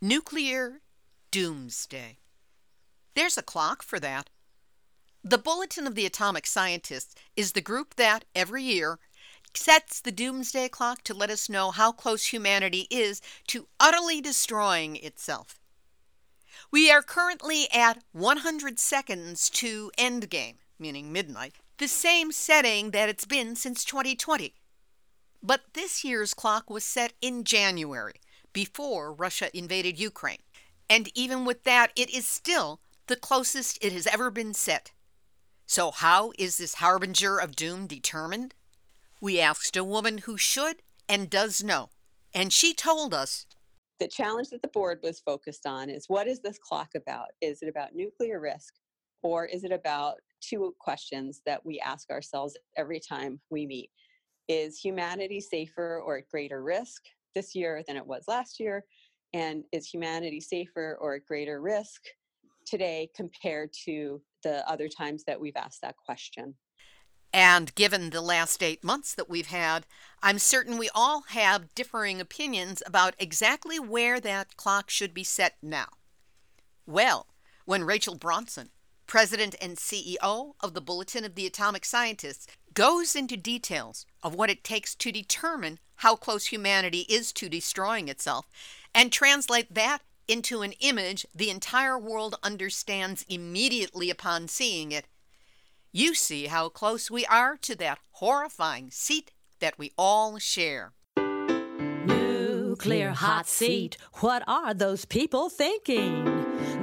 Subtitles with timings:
[0.00, 0.80] Nuclear
[1.32, 2.18] Doomsday.
[3.16, 4.30] There's a clock for that.
[5.24, 9.00] The Bulletin of the Atomic Scientists is the group that, every year,
[9.52, 14.94] sets the doomsday clock to let us know how close humanity is to utterly destroying
[14.94, 15.58] itself.
[16.70, 23.26] We are currently at 100 seconds to endgame, meaning midnight, the same setting that it's
[23.26, 24.54] been since 2020.
[25.42, 28.14] But this year's clock was set in January,
[28.52, 30.42] before Russia invaded Ukraine.
[30.90, 34.92] And even with that, it is still the closest it has ever been set.
[35.66, 38.54] So, how is this harbinger of doom determined?
[39.20, 40.76] We asked a woman who should
[41.08, 41.90] and does know,
[42.32, 43.46] and she told us
[43.98, 47.28] the challenge that the board was focused on is what is this clock about?
[47.40, 48.74] Is it about nuclear risk
[49.22, 53.90] or is it about two questions that we ask ourselves every time we meet?
[54.46, 57.02] Is humanity safer or at greater risk
[57.34, 58.84] this year than it was last year?
[59.34, 62.02] And is humanity safer or at greater risk
[62.66, 66.54] today compared to the other times that we've asked that question?
[67.32, 69.86] And given the last eight months that we've had,
[70.22, 75.56] I'm certain we all have differing opinions about exactly where that clock should be set
[75.62, 75.88] now.
[76.86, 77.26] Well,
[77.66, 78.70] when Rachel Bronson,
[79.06, 82.46] president and CEO of the Bulletin of the Atomic Scientists,
[82.78, 88.06] goes into details of what it takes to determine how close humanity is to destroying
[88.06, 88.48] itself
[88.94, 89.98] and translate that
[90.28, 95.08] into an image the entire world understands immediately upon seeing it,
[95.90, 100.92] you see how close we are to that horrifying seat that we all share.
[102.06, 103.96] Nuclear hot seat.
[104.20, 106.22] What are those people thinking?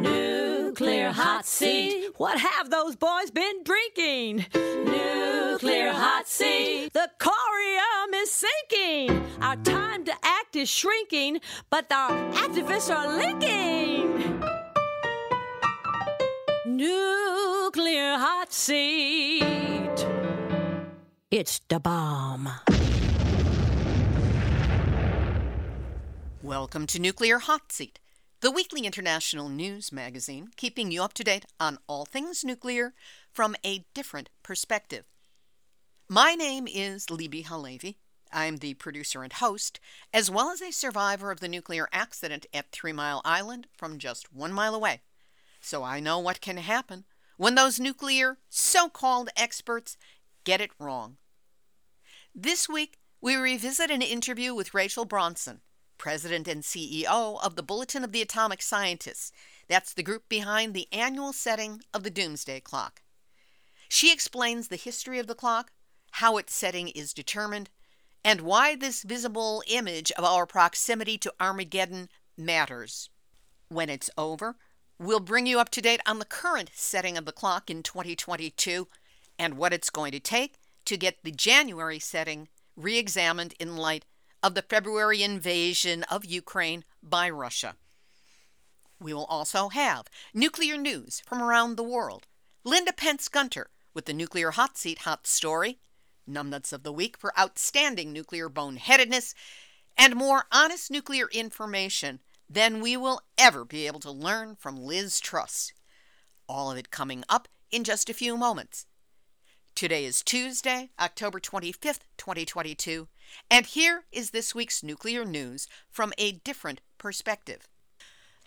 [0.01, 2.09] Nuclear hot seat.
[2.17, 4.47] What have those boys been drinking?
[4.53, 5.04] Nuclear
[10.65, 14.41] is shrinking, but our activists are linking.
[16.65, 20.07] Nuclear hot seat.
[21.29, 22.49] It's the bomb.
[26.41, 27.99] Welcome to Nuclear Hot Seat,
[28.41, 32.93] the weekly international news magazine keeping you up to date on all things nuclear
[33.31, 35.05] from a different perspective.
[36.09, 37.97] My name is Libbe HaLevy.
[38.35, 39.79] I'm the producer and host,
[40.13, 44.33] as well as a survivor of the nuclear accident at Three Mile Island from just
[44.33, 45.01] one mile away.
[45.61, 47.05] So I know what can happen
[47.37, 49.97] when those nuclear so called experts
[50.43, 51.15] get it wrong.
[52.35, 55.61] This week, we revisit an interview with Rachel Bronson,
[55.97, 59.31] President and CEO of the Bulletin of the Atomic Scientists.
[59.69, 63.01] That's the group behind the annual setting of the Doomsday Clock.
[63.87, 65.71] She explains the history of the clock,
[66.11, 67.69] how its setting is determined,
[68.25, 73.11] and why this visible image of our proximity to Armageddon matters.
[73.69, 74.55] When it's over,
[74.97, 78.87] we'll bring you up to date on the current setting of the clock in 2022
[79.37, 80.55] and what it's going to take
[80.85, 84.05] to get the January setting re examined in light
[84.41, 87.75] of the February invasion of Ukraine by Russia.
[88.99, 92.25] We will also have nuclear news from around the world.
[92.63, 95.77] Linda Pentz Gunter with the Nuclear Hot Seat Hot Story,
[96.29, 99.33] Numbnuts of the Week for outstanding nuclear boneheadedness,
[99.97, 102.19] and more honest nuclear information
[102.49, 105.73] than we will ever be able to learn from Liz Truss.
[106.47, 108.85] All of it coming up in just a few moments.
[109.73, 113.07] Today is Tuesday, October 25th, 2022,
[113.51, 117.67] and here is this week's nuclear news from a different perspective.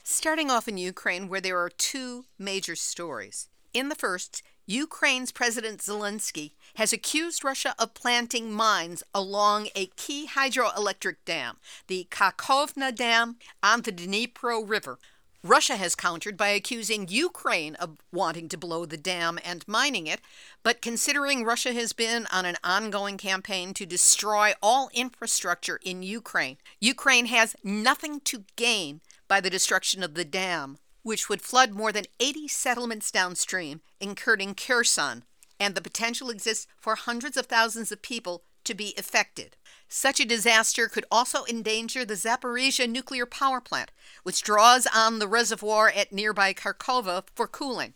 [0.02, 3.50] Starting off in Ukraine, where there are two major stories.
[3.74, 10.28] In the first, Ukraine's President Zelensky has accused Russia of planting mines along a key
[10.28, 11.56] hydroelectric dam,
[11.86, 14.98] the Kakhovka Dam on the Dnipro River.
[15.42, 20.20] Russia has countered by accusing Ukraine of wanting to blow the dam and mining it,
[20.62, 26.58] but considering Russia has been on an ongoing campaign to destroy all infrastructure in Ukraine,
[26.78, 30.76] Ukraine has nothing to gain by the destruction of the dam
[31.08, 35.24] which would flood more than 80 settlements downstream, including Kherson,
[35.58, 39.56] and the potential exists for hundreds of thousands of people to be affected.
[39.88, 43.90] Such a disaster could also endanger the Zaporizhia nuclear power plant,
[44.22, 47.94] which draws on the reservoir at nearby Kakhovka for cooling.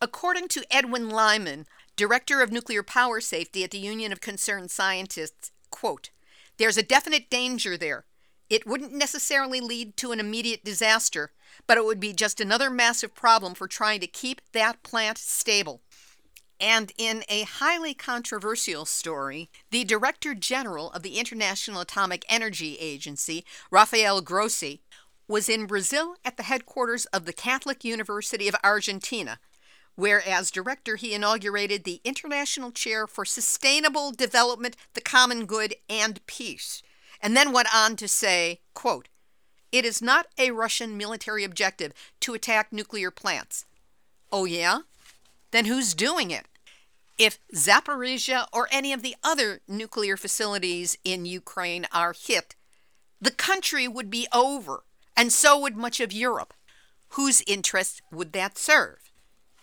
[0.00, 5.52] According to Edwin Lyman, director of nuclear power safety at the Union of Concerned Scientists,
[5.70, 6.10] quote,
[6.56, 8.06] there's a definite danger there.
[8.50, 11.32] It wouldn't necessarily lead to an immediate disaster,
[11.66, 15.80] but it would be just another massive problem for trying to keep that plant stable.
[16.60, 23.44] And in a highly controversial story, the Director General of the International Atomic Energy Agency,
[23.70, 24.82] Rafael Grossi,
[25.26, 29.38] was in Brazil at the headquarters of the Catholic University of Argentina,
[29.96, 36.24] where as director he inaugurated the International Chair for Sustainable Development, the Common Good, and
[36.26, 36.82] Peace,
[37.24, 39.08] and then went on to say, quote,
[39.72, 43.64] it is not a Russian military objective to attack nuclear plants.
[44.30, 44.80] Oh, yeah?
[45.50, 46.46] Then who's doing it?
[47.16, 52.56] If Zaporizhia or any of the other nuclear facilities in Ukraine are hit,
[53.20, 54.84] the country would be over,
[55.16, 56.52] and so would much of Europe.
[57.10, 59.10] Whose interests would that serve?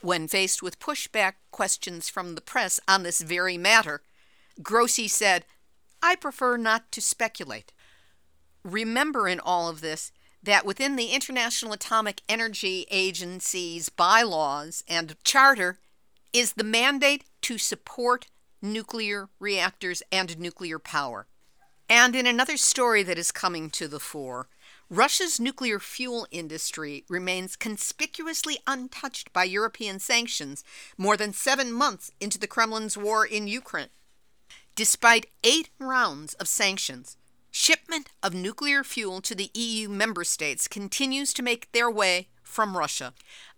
[0.01, 4.01] When faced with pushback questions from the press on this very matter,
[4.63, 5.45] Grossi said,
[6.01, 7.71] I prefer not to speculate.
[8.63, 10.11] Remember in all of this
[10.43, 15.79] that within the International Atomic Energy Agency's bylaws and charter
[16.33, 18.27] is the mandate to support
[18.61, 21.27] nuclear reactors and nuclear power.
[21.89, 24.47] And in another story that is coming to the fore,
[24.89, 30.63] Russia's nuclear fuel industry remains conspicuously untouched by European sanctions
[30.97, 33.89] more than seven months into the Kremlin's war in Ukraine.
[34.81, 37.15] Despite eight rounds of sanctions,
[37.51, 42.75] Shipment of nuclear fuel to the EU member states continues to make their way from
[42.75, 43.13] Russia.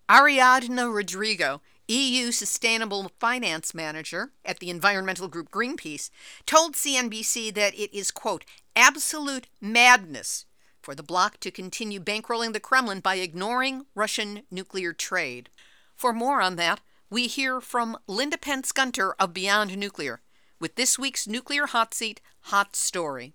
[0.09, 6.09] Ariadna Rodrigo, EU Sustainable Finance Manager at the environmental group Greenpeace,
[6.45, 8.43] told CNBC that it is, quote,
[8.75, 10.43] absolute madness
[10.81, 15.49] for the bloc to continue bankrolling the Kremlin by ignoring Russian nuclear trade.
[15.95, 20.19] For more on that, we hear from Linda Pentz Gunter of Beyond Nuclear
[20.63, 23.33] with this week's Nuclear Hot Seat Hot Story.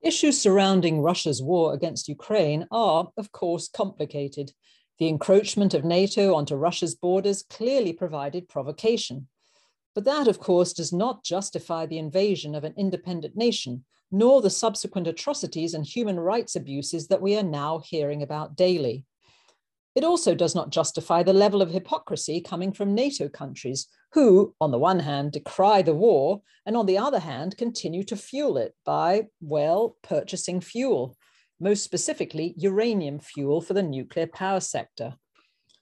[0.00, 4.52] Issues surrounding Russia's war against Ukraine are, of course, complicated.
[5.00, 9.26] The encroachment of NATO onto Russia's borders clearly provided provocation.
[9.92, 14.48] But that, of course, does not justify the invasion of an independent nation, nor the
[14.48, 19.04] subsequent atrocities and human rights abuses that we are now hearing about daily.
[19.96, 24.70] It also does not justify the level of hypocrisy coming from NATO countries, who, on
[24.70, 28.74] the one hand, decry the war, and on the other hand, continue to fuel it
[28.84, 31.16] by, well, purchasing fuel,
[31.58, 35.14] most specifically, uranium fuel for the nuclear power sector.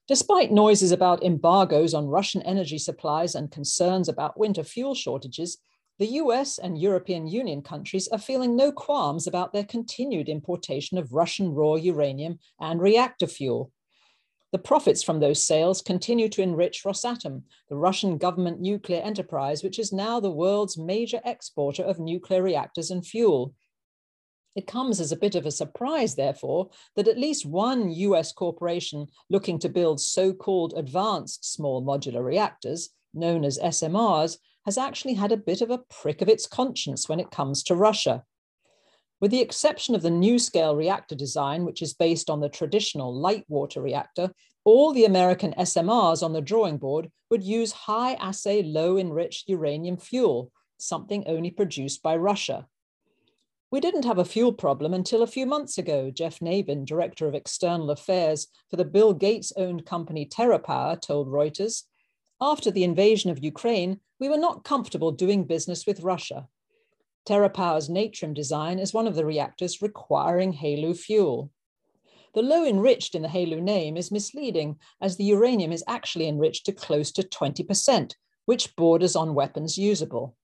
[0.07, 5.59] Despite noises about embargoes on Russian energy supplies and concerns about winter fuel shortages,
[5.99, 11.13] the US and European Union countries are feeling no qualms about their continued importation of
[11.13, 13.73] Russian raw uranium and reactor fuel,
[14.55, 19.81] the profits from those sales continue to enrich Rosatom, the Russian government nuclear enterprise, which
[19.81, 23.53] is now the world's major exporter of nuclear reactors and fuel.
[24.55, 29.09] It comes as a bit of a surprise, therefore, that at least one US corporation
[29.29, 35.33] looking to build so called advanced small modular reactors, known as SMRs, has actually had
[35.33, 38.23] a bit of a prick of its conscience when it comes to Russia.
[39.25, 43.47] With the exception of the NuScale reactor design, which is based on the traditional light
[43.49, 44.31] water reactor,
[44.65, 49.97] all the American SMRs on the drawing board would use high assay, low enriched uranium
[49.97, 52.67] fuel, something only produced by Russia.
[53.71, 57.35] We didn't have a fuel problem until a few months ago, Jeff Navin, Director of
[57.35, 61.85] External Affairs for the Bill Gates owned company TerraPower, told Reuters.
[62.43, 66.47] After the invasion of Ukraine, we were not comfortable doing business with Russia.
[67.27, 71.51] TerraPower's Natrium design is one of the reactors requiring HALEU fuel.
[72.35, 76.67] The low enriched in the HALEU name is misleading, as the uranium is actually enriched
[76.67, 80.37] to close to 20%, which borders on weapons usable.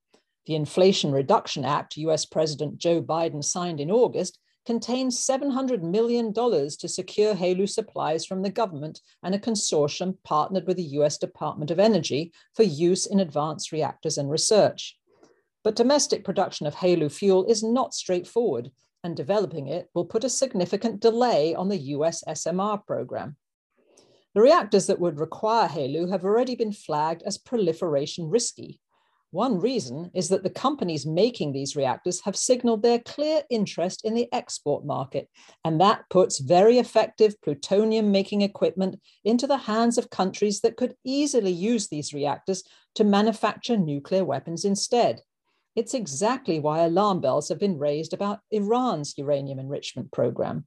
[0.46, 6.88] The Inflation Reduction Act US President Joe Biden signed in August contains $700 million to
[6.88, 11.78] secure HALEU supplies from the government and a consortium partnered with the US Department of
[11.78, 14.96] Energy for use in advanced reactors and research.
[15.62, 18.70] But domestic production of HALEU fuel is not straightforward,
[19.04, 23.36] and developing it will put a significant delay on the US SMR program.
[24.34, 28.80] The reactors that would require HALEU have already been flagged as proliferation risky.
[29.32, 34.14] One reason is that the companies making these reactors have signaled their clear interest in
[34.14, 35.28] the export market,
[35.64, 40.96] and that puts very effective plutonium making equipment into the hands of countries that could
[41.04, 42.64] easily use these reactors
[42.96, 45.20] to manufacture nuclear weapons instead.
[45.76, 50.66] It's exactly why alarm bells have been raised about Iran's uranium enrichment program.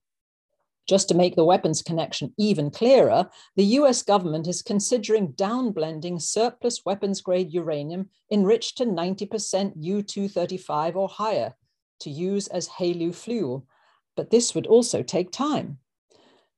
[0.88, 6.82] Just to make the weapons connection even clearer, the US government is considering downblending surplus
[6.86, 11.54] weapons grade uranium enriched to 90% U 235 or higher
[12.02, 13.66] to use as HALEU fuel.
[14.16, 15.80] But this would also take time.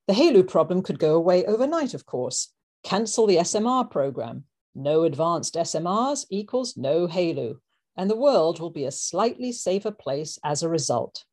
[0.06, 2.52] The HALEU problem could go away overnight, of course.
[2.84, 4.44] Cancel the SMR program.
[4.74, 7.58] No advanced SMRs equals no HALEU
[7.96, 11.24] and the world will be a slightly safer place as a result.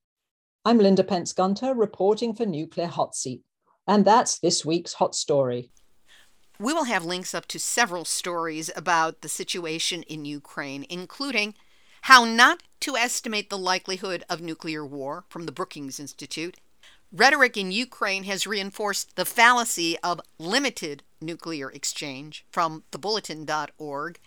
[0.65, 3.41] I'm Linda Pentz Gunter, reporting for Nuclear Hot Seat.
[3.85, 5.71] And that's this week's hot story.
[6.59, 11.55] We will have links up to several stories about the situation in Ukraine, including
[12.03, 16.59] how not to estimate the likelihood of nuclear war from the Brookings Institute.
[17.11, 24.19] Rhetoric in Ukraine has reinforced the fallacy of limited nuclear exchange from thebulletin.org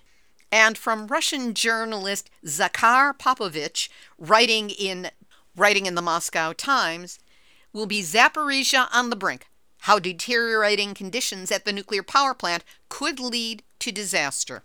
[0.51, 3.89] and from Russian journalist Zakhar Popovich
[4.19, 5.11] writing in
[5.57, 7.19] writing in the Moscow Times
[7.73, 9.47] will be Zaporizhia on the brink.
[9.81, 14.63] How deteriorating conditions at the nuclear power plant could lead to disaster.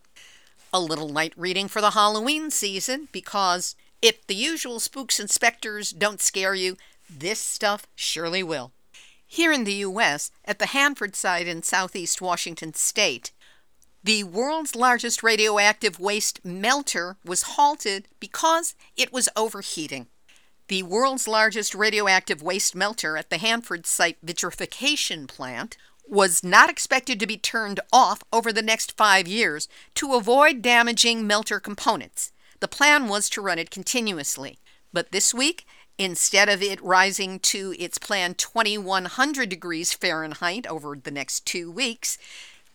[0.73, 5.91] A little light reading for the Halloween season because if the usual spooks and specters
[5.91, 6.77] don't scare you,
[7.09, 8.71] this stuff surely will.
[9.27, 13.31] Here in the U.S., at the Hanford site in southeast Washington state,
[14.03, 20.07] the world's largest radioactive waste melter was halted because it was overheating.
[20.69, 25.77] The world's largest radioactive waste melter at the Hanford site vitrification plant
[26.07, 31.27] was not expected to be turned off over the next five years to avoid damaging
[31.27, 32.31] melter components.
[32.59, 34.59] The plan was to run it continuously.
[34.91, 35.65] But this week,
[35.97, 42.17] instead of it rising to its planned 2100 degrees Fahrenheit over the next two weeks,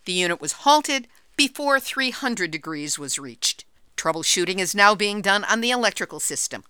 [0.07, 3.65] the unit was halted before 300 degrees was reached.
[3.97, 6.63] Troubleshooting is now being done on the electrical system.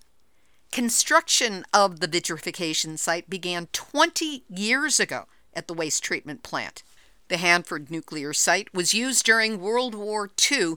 [0.72, 6.82] Construction of the vitrification site began 20 years ago at the waste treatment plant.
[7.28, 10.74] The Hanford nuclear site was used during World War II.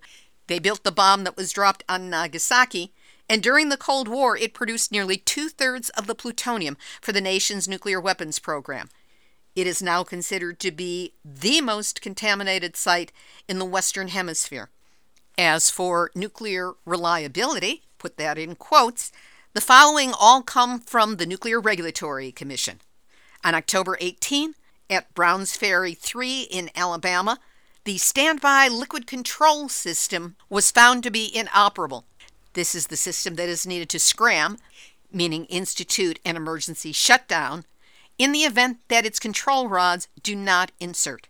[0.46, 2.92] They built the bomb that was dropped on Nagasaki,
[3.26, 7.20] and during the Cold War, it produced nearly two thirds of the plutonium for the
[7.22, 8.90] nation's nuclear weapons program.
[9.56, 13.12] It is now considered to be the most contaminated site
[13.48, 14.70] in the Western Hemisphere.
[15.36, 19.10] As for nuclear reliability, put that in quotes,
[19.52, 22.80] the following all come from the Nuclear Regulatory Commission.
[23.42, 24.54] On October 18,
[24.88, 27.38] at Browns Ferry 3 in Alabama,
[27.84, 32.04] the standby liquid control system was found to be inoperable.
[32.52, 34.58] This is the system that is needed to scram,
[35.12, 37.64] meaning institute an emergency shutdown,
[38.20, 41.26] in the event that its control rods do not insert.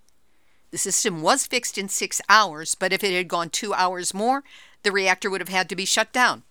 [0.73, 4.43] The system was fixed in six hours, but if it had gone two hours more,
[4.83, 6.43] the reactor would have had to be shut down.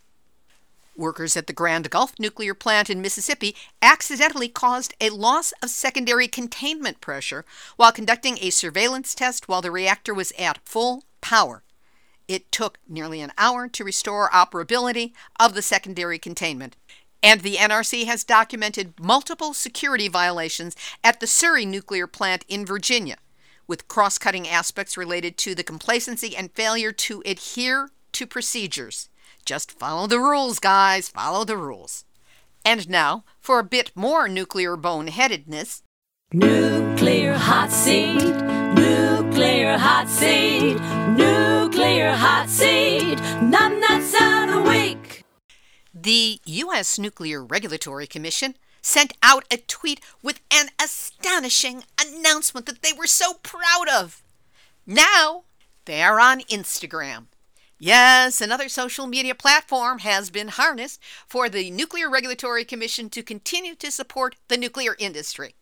[0.95, 6.29] Workers at the Grand Gulf nuclear plant in Mississippi accidentally caused a loss of secondary
[6.29, 7.43] containment pressure
[7.75, 11.63] while conducting a surveillance test while the reactor was at full power.
[12.29, 16.77] It took nearly an hour to restore operability of the secondary containment.
[17.21, 23.17] And the NRC has documented multiple security violations at the Surry nuclear plant in Virginia,
[23.67, 29.09] with cross cutting aspects related to the complacency and failure to adhere to procedures.
[29.45, 31.09] Just follow the rules, guys.
[31.09, 32.05] Follow the rules.
[32.63, 35.81] And now, for a bit more nuclear boneheadedness.
[36.31, 38.21] Nuclear hot seat,
[38.75, 40.75] nuclear hot seat,
[41.17, 43.17] nuclear hot seat,
[43.49, 44.28] the week.
[46.09, 46.97] The U.S.
[46.97, 53.35] Nuclear Regulatory Commission sent out a tweet with an astonishing announcement that they were so
[53.35, 54.23] proud of.
[54.87, 55.43] Now
[55.85, 57.27] they are on Instagram.
[57.77, 63.75] Yes, another social media platform has been harnessed for the Nuclear Regulatory Commission to continue
[63.75, 65.53] to support the nuclear industry.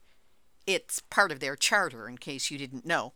[0.66, 3.12] It's part of their charter, in case you didn't know.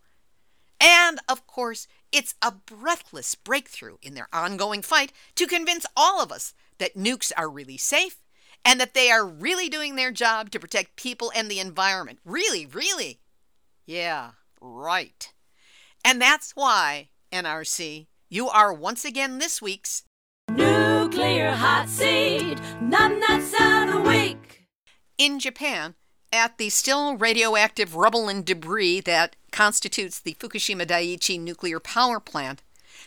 [0.78, 6.30] And, of course, it's a breathless breakthrough in their ongoing fight to convince all of
[6.30, 8.16] us that nukes are really safe
[8.64, 12.18] and that they are really doing their job to protect people and the environment.
[12.24, 13.20] Really, really.
[13.86, 15.32] Yeah, right.
[16.04, 20.02] And that's why, NRC, you are once again this week's
[20.50, 24.66] Nuclear Hot Seat, Numbnuts of the Week.
[25.18, 25.94] In Japan,
[26.32, 32.60] at the still radioactive rubble and debris that constitutes the Fukushima Daiichi nuclear power plant,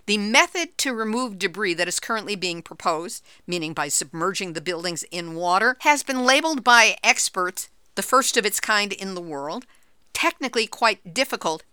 [0.06, 5.04] the method to remove debris that is currently being proposed, meaning by submerging the buildings
[5.12, 9.66] in water, has been labeled by experts the first of its kind in the world,
[10.14, 11.64] technically quite difficult,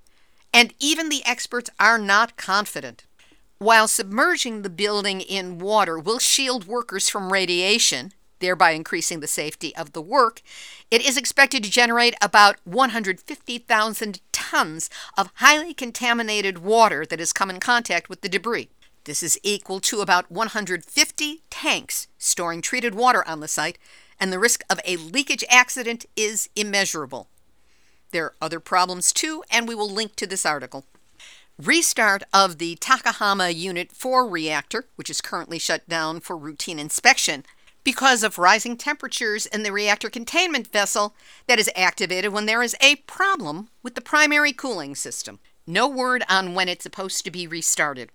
[0.52, 3.04] and even the experts are not confident.
[3.58, 8.12] While submerging the building in water will shield workers from radiation,
[8.42, 10.42] thereby increasing the safety of the work,
[10.90, 17.48] it is expected to generate about 150,000 tons of highly contaminated water that has come
[17.48, 18.68] in contact with the debris.
[19.04, 23.78] This is equal to about 150 tanks storing treated water on the site,
[24.20, 27.28] and the risk of a leakage accident is immeasurable.
[28.12, 30.84] There are other problems too, and we will link to this article.
[31.58, 37.44] Restart of the Takahama Unit 4 reactor, which is currently shut down for routine inspection,
[37.84, 41.14] because of rising temperatures in the reactor containment vessel
[41.46, 45.38] that is activated when there is a problem with the primary cooling system.
[45.66, 48.10] No word on when it's supposed to be restarted.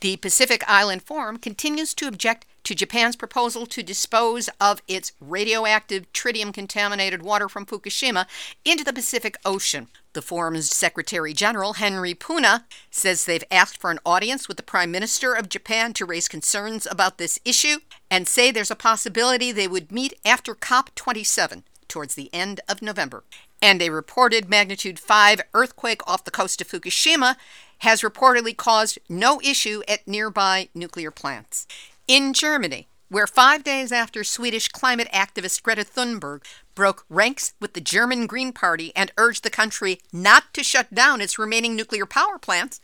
[0.00, 6.12] The Pacific Island Forum continues to object to Japan's proposal to dispose of its radioactive
[6.12, 8.26] tritium contaminated water from Fukushima
[8.64, 9.88] into the Pacific Ocean.
[10.12, 14.90] The forum's Secretary General, Henry Puna, says they've asked for an audience with the Prime
[14.90, 17.78] Minister of Japan to raise concerns about this issue
[18.10, 23.24] and say there's a possibility they would meet after COP27 towards the end of November.
[23.60, 27.36] And a reported magnitude 5 earthquake off the coast of Fukushima
[27.78, 31.66] has reportedly caused no issue at nearby nuclear plants.
[32.08, 36.42] In Germany, where five days after Swedish climate activist Greta Thunberg
[36.74, 41.20] broke ranks with the German Green Party and urged the country not to shut down
[41.20, 42.80] its remaining nuclear power plants,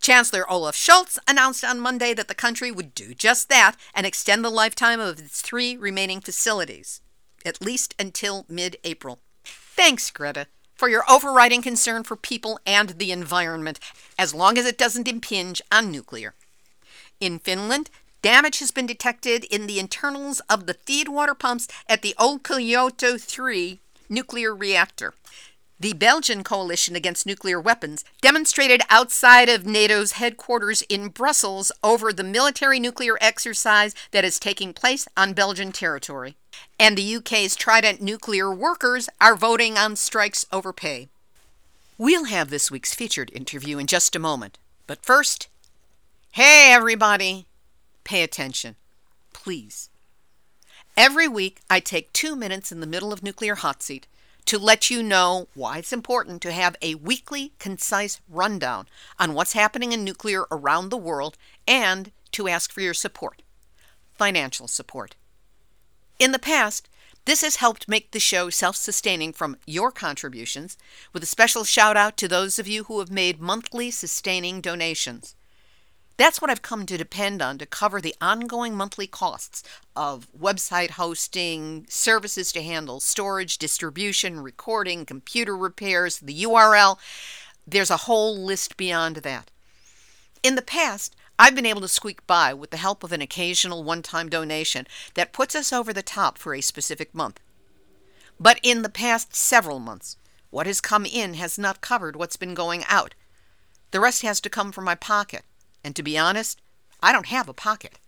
[0.00, 4.44] Chancellor Olaf Scholz announced on Monday that the country would do just that and extend
[4.44, 7.00] the lifetime of its three remaining facilities,
[7.44, 9.18] at least until mid April.
[9.44, 13.80] Thanks, Greta, for your overriding concern for people and the environment,
[14.18, 16.34] as long as it doesn't impinge on nuclear.
[17.20, 17.90] In Finland,
[18.24, 23.20] Damage has been detected in the internals of the feed water pumps at the Olkiluoto
[23.20, 25.12] 3 nuclear reactor.
[25.78, 32.24] The Belgian Coalition Against Nuclear Weapons demonstrated outside of NATO's headquarters in Brussels over the
[32.24, 36.34] military nuclear exercise that is taking place on Belgian territory.
[36.80, 41.08] And the UK's Trident nuclear workers are voting on strikes over pay.
[41.98, 44.56] We'll have this week's featured interview in just a moment.
[44.86, 45.48] But first,
[46.32, 47.44] hey everybody!
[48.04, 48.76] Pay attention,
[49.32, 49.88] please.
[50.96, 54.06] Every week, I take two minutes in the middle of Nuclear Hot Seat
[54.44, 58.86] to let you know why it's important to have a weekly, concise rundown
[59.18, 63.42] on what's happening in nuclear around the world and to ask for your support
[64.14, 65.16] financial support.
[66.18, 66.88] In the past,
[67.24, 70.76] this has helped make the show self sustaining from your contributions,
[71.12, 75.34] with a special shout out to those of you who have made monthly sustaining donations.
[76.16, 79.64] That's what I've come to depend on to cover the ongoing monthly costs
[79.96, 86.98] of website hosting, services to handle storage, distribution, recording, computer repairs, the URL.
[87.66, 89.50] There's a whole list beyond that.
[90.44, 93.82] In the past, I've been able to squeak by with the help of an occasional
[93.82, 97.40] one time donation that puts us over the top for a specific month.
[98.38, 100.16] But in the past several months,
[100.50, 103.16] what has come in has not covered what's been going out.
[103.90, 105.42] The rest has to come from my pocket.
[105.84, 106.60] And to be honest,
[107.00, 107.98] I don't have a pocket.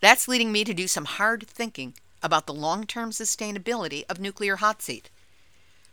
[0.00, 4.56] That's leading me to do some hard thinking about the long term sustainability of nuclear
[4.56, 5.10] hot seat.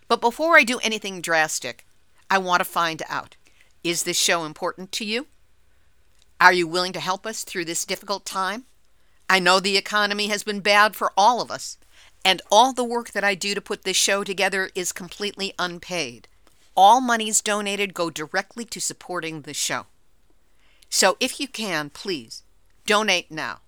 [0.08, 1.86] But before I do anything drastic,
[2.29, 3.36] I want to find out
[3.84, 5.27] is this show important to you?
[6.39, 8.65] Are you willing to help us through this difficult time?
[9.29, 11.77] I know the economy has been bad for all of us,
[12.23, 16.27] and all the work that I do to put this show together is completely unpaid.
[16.75, 19.86] All monies donated go directly to supporting the show.
[20.93, 22.43] So if you can, please
[22.86, 23.62] donate now.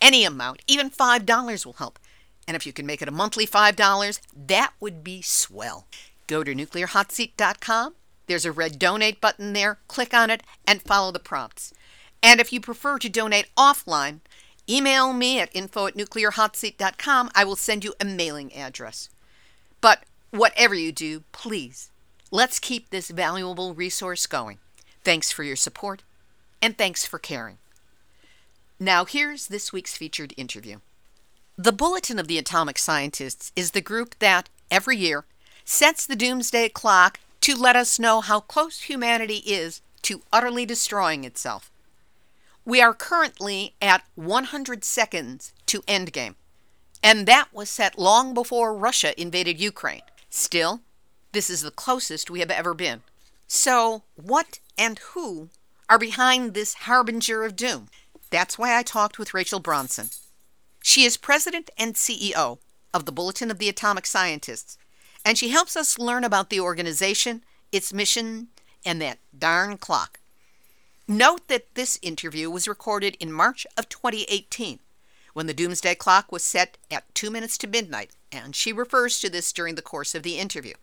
[0.00, 2.00] Any amount, even $5 will help.
[2.48, 5.86] And if you can make it a monthly $5, that would be swell.
[6.26, 7.94] Go to nuclearhotseat.com.
[8.26, 9.78] There's a red donate button there.
[9.86, 11.72] Click on it and follow the prompts.
[12.20, 14.18] And if you prefer to donate offline,
[14.68, 17.30] email me at info at nuclearhotseat.com.
[17.32, 19.08] I will send you a mailing address.
[19.80, 20.02] But
[20.32, 21.90] whatever you do, please,
[22.32, 24.58] let's keep this valuable resource going.
[25.04, 26.02] Thanks for your support
[26.66, 27.58] and thanks for caring.
[28.80, 30.78] Now, here's this week's featured interview.
[31.56, 35.24] The Bulletin of the Atomic Scientists is the group that, every year,
[35.64, 41.22] sets the doomsday clock to let us know how close humanity is to utterly destroying
[41.22, 41.70] itself.
[42.64, 46.34] We are currently at 100 seconds to endgame,
[47.00, 50.02] and that was set long before Russia invaded Ukraine.
[50.30, 50.80] Still,
[51.30, 53.02] this is the closest we have ever been.
[53.46, 55.50] So, what and who
[55.88, 57.88] are behind this harbinger of doom.
[58.30, 60.10] That's why I talked with Rachel Bronson.
[60.82, 62.58] She is president and CEO
[62.92, 64.78] of the Bulletin of the Atomic Scientists,
[65.24, 68.48] and she helps us learn about the organization, its mission,
[68.84, 70.20] and that darn clock.
[71.08, 74.80] Note that this interview was recorded in March of 2018,
[75.34, 79.28] when the doomsday clock was set at two minutes to midnight, and she refers to
[79.28, 80.74] this during the course of the interview.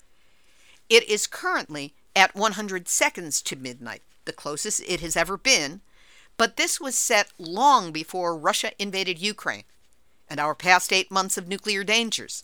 [0.89, 5.81] It is currently at 100 seconds to midnight, the closest it has ever been,
[6.37, 9.63] but this was set long before Russia invaded Ukraine
[10.29, 12.43] and our past eight months of nuclear dangers.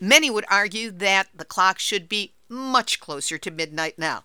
[0.00, 4.24] Many would argue that the clock should be much closer to midnight now.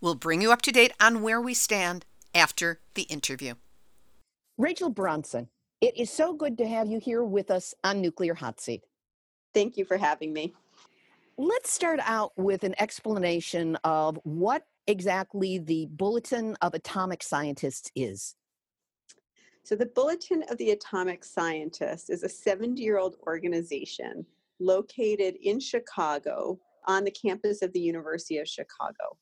[0.00, 3.54] We'll bring you up to date on where we stand after the interview.
[4.58, 5.48] Rachel Bronson
[5.80, 8.82] It is so good to have you here with us on Nuclear Hot Seat.
[9.54, 10.54] Thank you for having me.
[11.36, 18.34] Let's start out with an explanation of what exactly the Bulletin of Atomic Scientists is.
[19.64, 24.26] So, the Bulletin of the Atomic Scientists is a 70 year old organization
[24.58, 29.16] located in Chicago on the campus of the University of Chicago.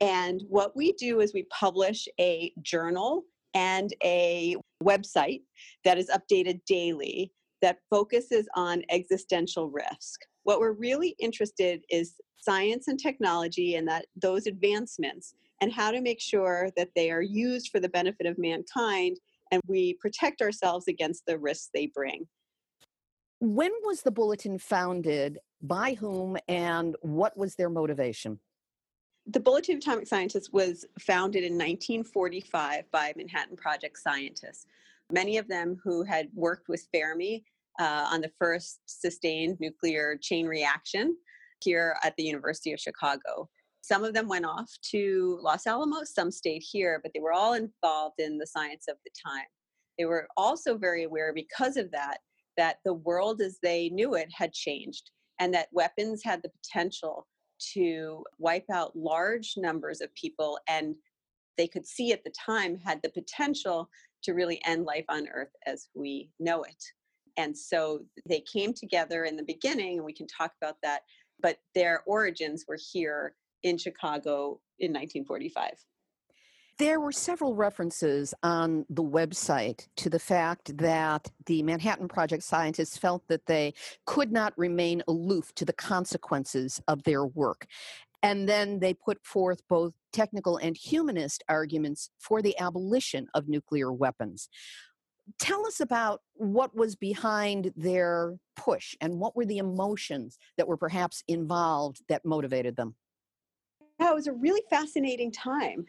[0.00, 5.42] And what we do is we publish a journal and a website
[5.84, 10.20] that is updated daily that focuses on existential risk.
[10.46, 16.00] What we're really interested is science and technology and that those advancements and how to
[16.00, 19.18] make sure that they are used for the benefit of mankind
[19.50, 22.28] and we protect ourselves against the risks they bring.
[23.40, 25.40] When was the bulletin founded?
[25.62, 28.38] By whom and what was their motivation?
[29.26, 34.66] The Bulletin of Atomic Scientists was founded in 1945 by Manhattan Project scientists,
[35.10, 37.44] many of them who had worked with Fermi
[37.78, 41.16] uh, on the first sustained nuclear chain reaction
[41.62, 43.48] here at the University of Chicago.
[43.82, 47.54] Some of them went off to Los Alamos, some stayed here, but they were all
[47.54, 49.46] involved in the science of the time.
[49.98, 52.18] They were also very aware, because of that,
[52.56, 57.26] that the world as they knew it had changed and that weapons had the potential
[57.74, 60.94] to wipe out large numbers of people and
[61.56, 63.88] they could see at the time had the potential
[64.22, 66.84] to really end life on earth as we know it
[67.36, 71.02] and so they came together in the beginning and we can talk about that
[71.40, 75.72] but their origins were here in chicago in 1945
[76.78, 82.98] there were several references on the website to the fact that the Manhattan Project scientists
[82.98, 83.72] felt that they
[84.04, 87.66] could not remain aloof to the consequences of their work.
[88.22, 93.90] And then they put forth both technical and humanist arguments for the abolition of nuclear
[93.90, 94.50] weapons.
[95.38, 100.76] Tell us about what was behind their push and what were the emotions that were
[100.76, 102.94] perhaps involved that motivated them.
[104.00, 105.86] Yeah, it was a really fascinating time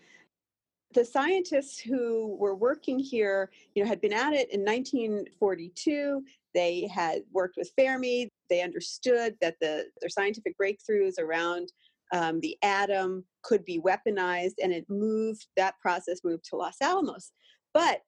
[0.94, 6.24] the scientists who were working here, you know, had been at it in 1942.
[6.54, 8.30] They had worked with Fermi.
[8.50, 11.72] They understood that the their scientific breakthroughs around
[12.14, 15.48] um, the atom could be weaponized, and it moved.
[15.58, 17.32] That process moved to Los Alamos,
[17.74, 18.02] but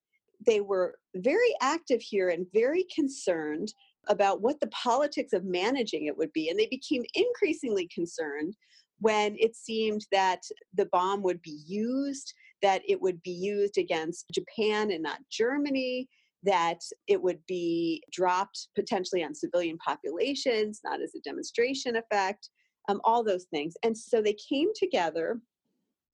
[0.45, 3.73] they were very active here and very concerned
[4.07, 8.55] about what the politics of managing it would be, and they became increasingly concerned
[8.99, 10.41] when it seemed that
[10.73, 16.07] the bomb would be used that it would be used against Japan and not Germany,
[16.43, 22.49] that it would be dropped potentially on civilian populations, not as a demonstration effect,
[22.87, 23.75] um, all those things.
[23.83, 25.39] And so they came together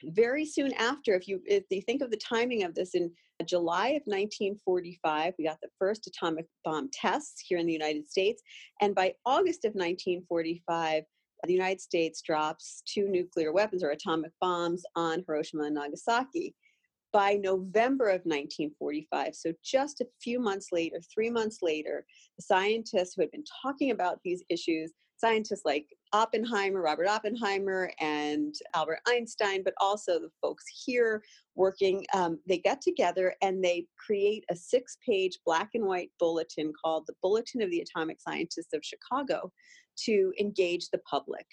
[0.04, 1.14] very soon after.
[1.14, 3.12] If you if you think of the timing of this, in
[3.44, 8.42] July of 1945, we got the first atomic bomb tests here in the United States,
[8.82, 11.04] and by August of 1945,
[11.44, 16.56] the United States drops two nuclear weapons or atomic bombs on Hiroshima and Nagasaki.
[17.12, 22.06] By November of 1945, so just a few months later, three months later,
[22.38, 28.54] the scientists who had been talking about these issues, scientists like Oppenheimer, Robert Oppenheimer, and
[28.74, 31.24] Albert Einstein, but also the folks here
[31.56, 36.72] working, um, they get together and they create a six page black and white bulletin
[36.84, 39.52] called the Bulletin of the Atomic Scientists of Chicago
[40.06, 41.46] to engage the public.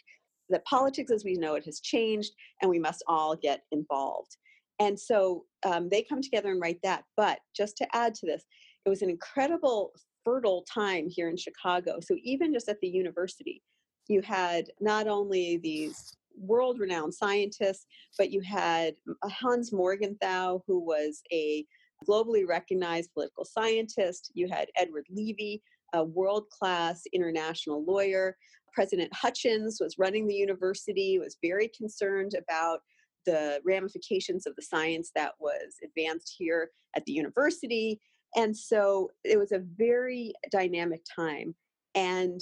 [0.48, 4.36] That politics as we know it has changed, and we must all get involved.
[4.80, 7.04] And so um, they come together and write that.
[7.16, 8.44] But just to add to this,
[8.84, 9.92] it was an incredible,
[10.24, 11.98] fertile time here in Chicago.
[12.00, 13.62] So even just at the university,
[14.08, 17.86] you had not only these world renowned scientists,
[18.18, 21.64] but you had mm, Hans Morgenthau, who was a
[22.08, 24.30] globally recognized political scientist.
[24.34, 25.60] You had Edward Levi,
[25.92, 28.36] a world class international lawyer.
[28.74, 32.80] President Hutchins was running the university, was very concerned about
[33.26, 38.00] the ramifications of the science that was advanced here at the university.
[38.36, 41.54] And so it was a very dynamic time.
[41.94, 42.40] And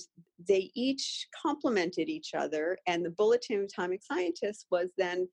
[0.49, 2.79] they each complemented each other.
[2.87, 5.29] And the Bulletin of Atomic Scientists was then,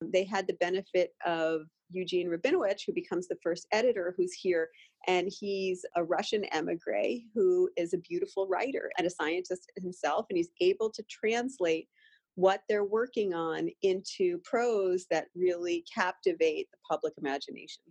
[0.00, 4.68] they had the benefit of Eugene Rabinowitch, who becomes the first editor, who's here
[5.06, 10.36] and he's a Russian emigre who is a beautiful writer and a scientist himself, and
[10.36, 11.88] he's able to translate
[12.34, 17.82] what they're working on into prose that really captivate the public imagination.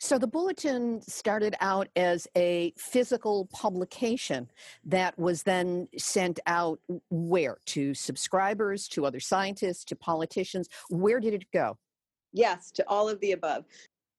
[0.00, 4.48] So the bulletin started out as a physical publication
[4.84, 6.78] that was then sent out
[7.10, 7.58] where?
[7.66, 10.68] To subscribers, to other scientists, to politicians?
[10.88, 11.78] Where did it go?
[12.32, 13.64] Yes, to all of the above.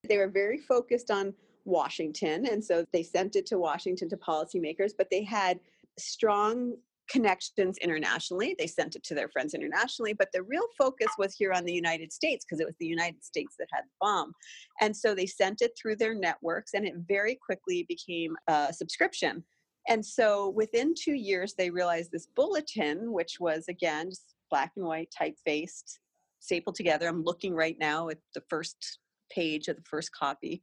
[0.06, 1.32] They were very focused on
[1.64, 2.46] Washington.
[2.46, 5.60] And so they sent it to Washington to policymakers, but they had
[5.98, 6.74] strong
[7.10, 8.54] connections internationally.
[8.58, 11.72] They sent it to their friends internationally, but the real focus was here on the
[11.72, 14.32] United States because it was the United States that had the bomb.
[14.80, 19.44] And so they sent it through their networks, and it very quickly became a subscription.
[19.88, 24.10] And so within two years, they realized this bulletin, which was again
[24.50, 25.98] black and white, typefaced,
[26.38, 27.08] stapled together.
[27.08, 28.98] I'm looking right now at the first
[29.30, 30.62] page of the first copy.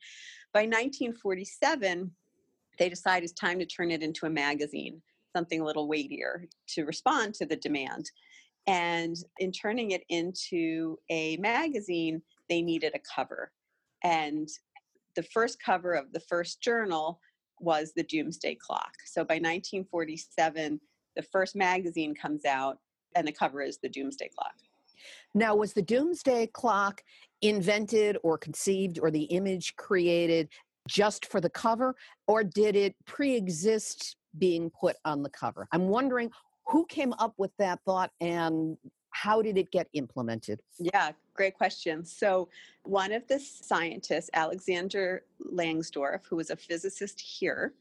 [0.53, 2.11] By 1947,
[2.79, 5.01] they decide it's time to turn it into a magazine
[5.37, 8.09] something a little weightier to respond to the demand.
[8.65, 13.51] And in turning it into a magazine, they needed a cover.
[14.03, 14.49] And
[15.15, 17.19] the first cover of the first journal
[17.59, 18.93] was the Doomsday Clock.
[19.05, 20.81] So by 1947,
[21.15, 22.79] the first magazine comes out,
[23.15, 24.53] and the cover is the Doomsday Clock.
[25.35, 27.03] Now, was the Doomsday Clock
[27.43, 30.49] invented or conceived or the image created
[30.87, 31.95] just for the cover,
[32.27, 35.67] or did it pre exist being put on the cover.
[35.71, 36.31] I'm wondering
[36.67, 38.77] who came up with that thought and
[39.11, 40.61] how did it get implemented?
[40.77, 42.05] Yeah, great question.
[42.05, 42.49] So,
[42.83, 47.73] one of the scientists, Alexander Langsdorf, who was a physicist here,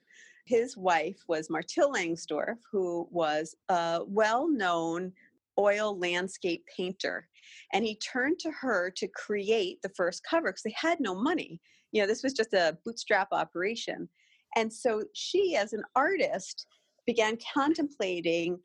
[0.47, 5.13] his wife was Martyl Langsdorf, who was a well known
[5.59, 7.29] oil landscape painter.
[7.73, 11.61] And he turned to her to create the first cover because they had no money.
[11.93, 14.09] You know, this was just a bootstrap operation.
[14.55, 16.67] And so she, as an artist,
[17.07, 18.59] began contemplating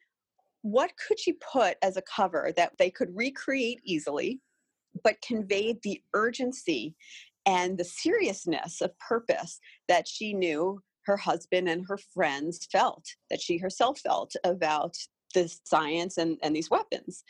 [0.61, 4.39] what could she put as a cover that they could recreate easily,
[5.03, 6.95] but conveyed the urgency
[7.45, 13.41] and the seriousness of purpose that she knew her husband and her friends felt, that
[13.41, 14.95] she herself felt about
[15.33, 17.23] the science and, and these weapons.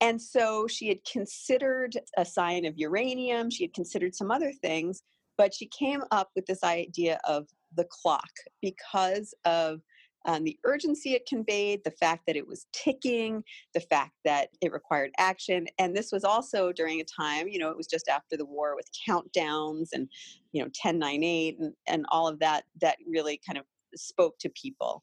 [0.00, 5.02] And so she had considered a sign of uranium, she had considered some other things,
[5.36, 9.80] but she came up with this idea of the clock because of
[10.26, 14.72] um, the urgency it conveyed, the fact that it was ticking, the fact that it
[14.72, 15.66] required action.
[15.78, 18.74] And this was also during a time, you know, it was just after the war
[18.74, 20.08] with countdowns and,
[20.52, 25.02] you know, 1098 and, and all of that, that really kind of spoke to people.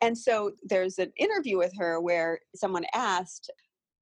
[0.00, 3.50] And so there's an interview with her where someone asked,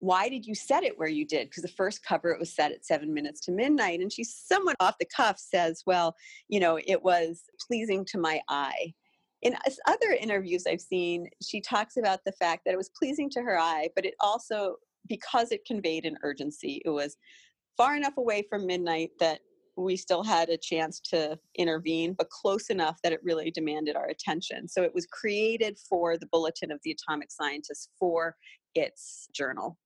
[0.05, 1.49] why did you set it where you did?
[1.49, 4.01] Because the first cover it was set at seven minutes to midnight.
[4.01, 6.15] And she somewhat off the cuff says, well,
[6.49, 8.93] you know, it was pleasing to my eye.
[9.41, 9.57] In
[9.89, 13.59] other interviews I've seen, she talks about the fact that it was pleasing to her
[13.59, 14.77] eye, but it also,
[15.09, 17.17] because it conveyed an urgency, it was
[17.77, 19.41] far enough away from midnight that
[19.77, 24.07] we still had a chance to intervene, but close enough that it really demanded our
[24.07, 24.69] attention.
[24.69, 28.37] So it was created for the Bulletin of the Atomic Scientists for
[28.75, 29.79] its journal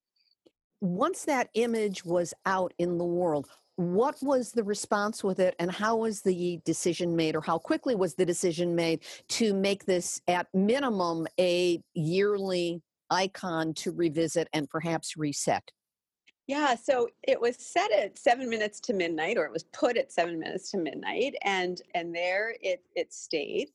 [0.80, 5.70] once that image was out in the world, what was the response with it and
[5.70, 10.20] how was the decision made or how quickly was the decision made to make this
[10.26, 15.70] at minimum a yearly icon to revisit and perhaps reset?
[16.48, 20.10] Yeah so it was set at seven minutes to midnight or it was put at
[20.10, 23.70] seven minutes to midnight and and there it it stayed.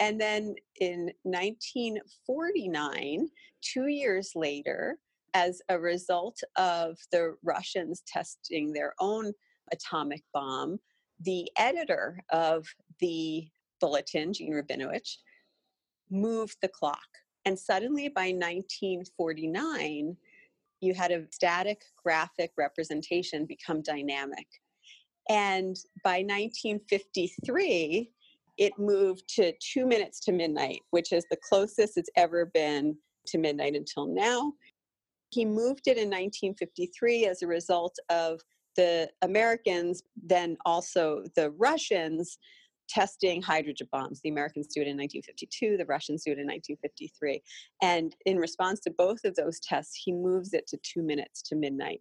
[0.00, 3.28] And then in 1949
[3.60, 4.98] two years later
[5.34, 9.32] as a result of the Russians testing their own
[9.72, 10.78] atomic bomb,
[11.20, 12.66] the editor of
[13.00, 13.46] the
[13.80, 15.16] bulletin, Gene Rabinowitch,
[16.10, 16.98] moved the clock.
[17.44, 20.16] And suddenly by 1949,
[20.80, 24.46] you had a static graphic representation become dynamic.
[25.28, 28.10] And by 1953,
[28.56, 33.38] it moved to two minutes to midnight, which is the closest it's ever been to
[33.38, 34.52] midnight until now.
[35.34, 38.40] He moved it in 1953 as a result of
[38.76, 42.38] the Americans, then also the Russians
[42.88, 44.20] testing hydrogen bombs.
[44.20, 47.42] The Americans do it in 1952, the Russians do it in 1953.
[47.82, 51.56] And in response to both of those tests, he moves it to two minutes to
[51.56, 52.00] midnight.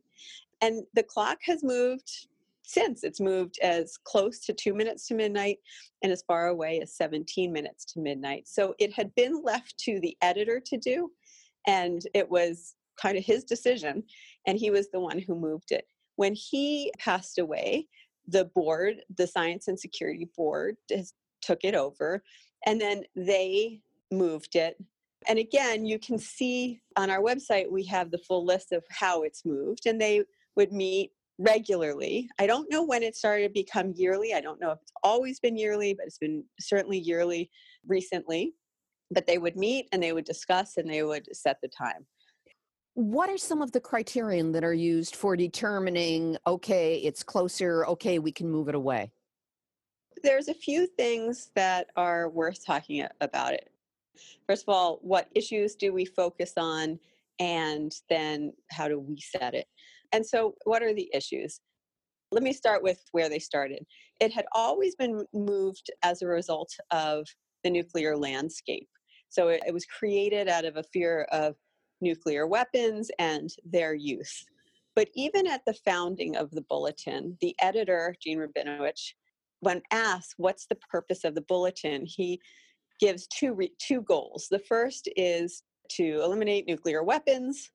[0.62, 2.28] And the clock has moved
[2.64, 3.04] since.
[3.04, 5.60] It's moved as close to two minutes to midnight
[6.02, 8.48] and as far away as 17 minutes to midnight.
[8.48, 11.12] So it had been left to the editor to do.
[11.68, 14.04] And it was kind of his decision,
[14.48, 15.86] and he was the one who moved it.
[16.16, 17.88] When he passed away,
[18.28, 22.24] the board, the Science and Security Board, has, took it over,
[22.66, 24.78] and then they moved it.
[25.28, 29.24] And again, you can see on our website, we have the full list of how
[29.24, 30.24] it's moved, and they
[30.56, 32.30] would meet regularly.
[32.40, 34.34] I don't know when it started to become yearly.
[34.34, 37.50] I don't know if it's always been yearly, but it's been certainly yearly
[37.88, 38.54] recently.
[39.12, 42.06] But they would meet and they would discuss and they would set the time.
[42.96, 48.20] What are some of the criterion that are used for determining, okay, it's closer, okay,
[48.20, 49.12] we can move it away?
[50.22, 53.72] There's a few things that are worth talking about it.
[54.48, 57.00] First of all, what issues do we focus on?
[57.40, 59.66] And then how do we set it?
[60.12, 61.60] And so, what are the issues?
[62.32, 63.84] Let me start with where they started.
[64.20, 67.26] It had always been moved as a result of
[67.64, 68.88] the nuclear landscape.
[69.30, 71.56] So, it, it was created out of a fear of
[72.02, 74.46] nuclear weapons and their use.
[74.96, 79.14] But even at the founding of the bulletin, the editor, Gene Rabinowitch,
[79.62, 82.40] when asked what's the purpose of the bulletin, he
[83.00, 84.48] gives two, re- two goals.
[84.52, 87.72] The first is to eliminate nuclear weapons,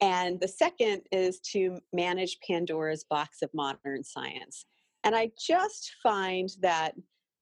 [0.00, 4.64] and the second is to manage Pandora's box of modern science.
[5.04, 6.94] And I just find that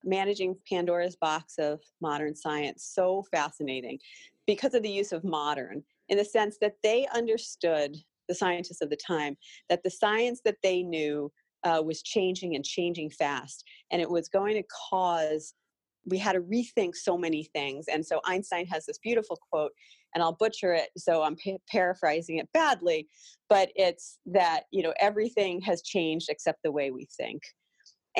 [0.03, 3.99] managing Pandora's box of modern science so fascinating
[4.47, 7.95] because of the use of modern in the sense that they understood
[8.27, 9.35] the scientists of the time
[9.69, 11.31] that the science that they knew
[11.63, 15.53] uh, was changing and changing fast and it was going to cause
[16.05, 19.71] we had to rethink so many things and so einstein has this beautiful quote
[20.13, 23.07] and i'll butcher it so i'm pa- paraphrasing it badly
[23.49, 27.41] but it's that you know everything has changed except the way we think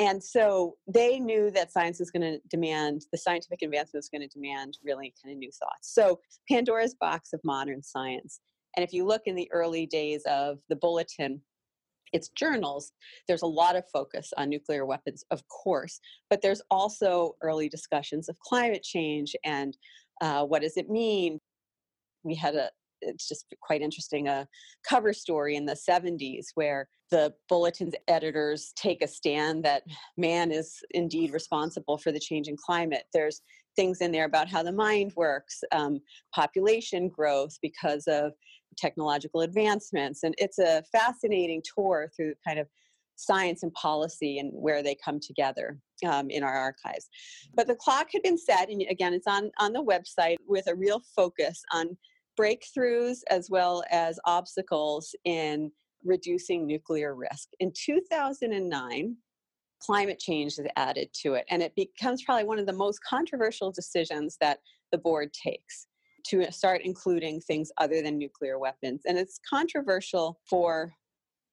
[0.00, 4.26] and so they knew that science was going to demand the scientific advancement was going
[4.26, 8.40] to demand really kind of new thoughts so pandora's box of modern science
[8.76, 11.40] and if you look in the early days of the bulletin
[12.12, 12.92] its journals,
[13.28, 18.28] there's a lot of focus on nuclear weapons, of course, but there's also early discussions
[18.28, 19.76] of climate change and
[20.20, 21.38] uh, what does it mean.
[22.22, 24.46] We had a, it's just quite interesting, a
[24.88, 29.82] cover story in the 70s where the bulletin's editors take a stand that
[30.16, 33.04] man is indeed responsible for the change in climate.
[33.12, 33.42] There's
[33.76, 36.00] things in there about how the mind works, um,
[36.34, 38.32] population growth because of
[38.76, 40.22] technological advancements.
[40.22, 42.68] And it's a fascinating tour through kind of
[43.16, 47.08] science and policy and where they come together um, in our archives.
[47.54, 50.74] But the clock had been set, and again, it's on, on the website with a
[50.74, 51.96] real focus on
[52.38, 55.70] breakthroughs as well as obstacles in
[56.04, 57.48] reducing nuclear risk.
[57.60, 59.16] In 2009,
[59.80, 63.70] climate change is added to it, and it becomes probably one of the most controversial
[63.72, 64.58] decisions that
[64.92, 65.86] the board takes
[66.26, 69.02] to start including things other than nuclear weapons.
[69.06, 70.92] And it's controversial for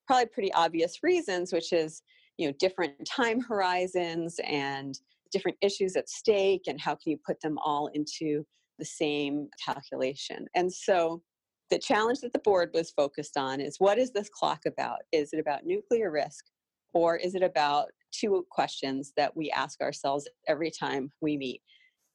[0.08, 2.02] probably pretty obvious reasons, which is,
[2.38, 5.00] you know, different time horizons and
[5.32, 8.46] different issues at stake and how can you put them all into
[8.78, 10.48] the same calculation.
[10.56, 11.22] And so
[11.70, 15.00] the challenge that the board was focused on is what is this clock about?
[15.12, 16.46] Is it about nuclear risk
[16.94, 21.62] or is it about two questions that we ask ourselves every time we meet?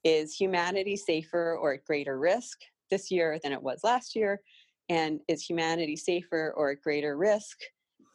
[0.04, 2.58] Is humanity safer or at greater risk
[2.90, 4.40] this year than it was last year?
[4.88, 7.58] And is humanity safer or at greater risk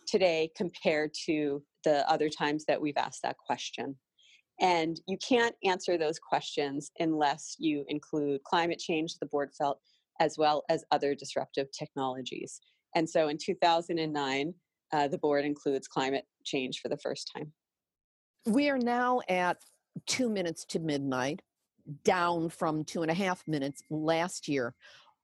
[0.07, 3.95] today compared to the other times that we've asked that question?
[4.59, 9.79] And you can't answer those questions unless you include climate change, the board felt,
[10.19, 12.59] as well as other disruptive technologies.
[12.95, 14.53] And so in 2009,
[14.93, 17.51] uh, the board includes climate change for the first time.
[18.45, 19.57] We are now at
[20.05, 21.41] two minutes to midnight
[22.03, 24.73] down from two and a half minutes last year.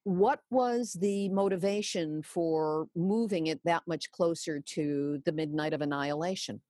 [0.03, 6.61] What was the motivation for moving it that much closer to the midnight of annihilation?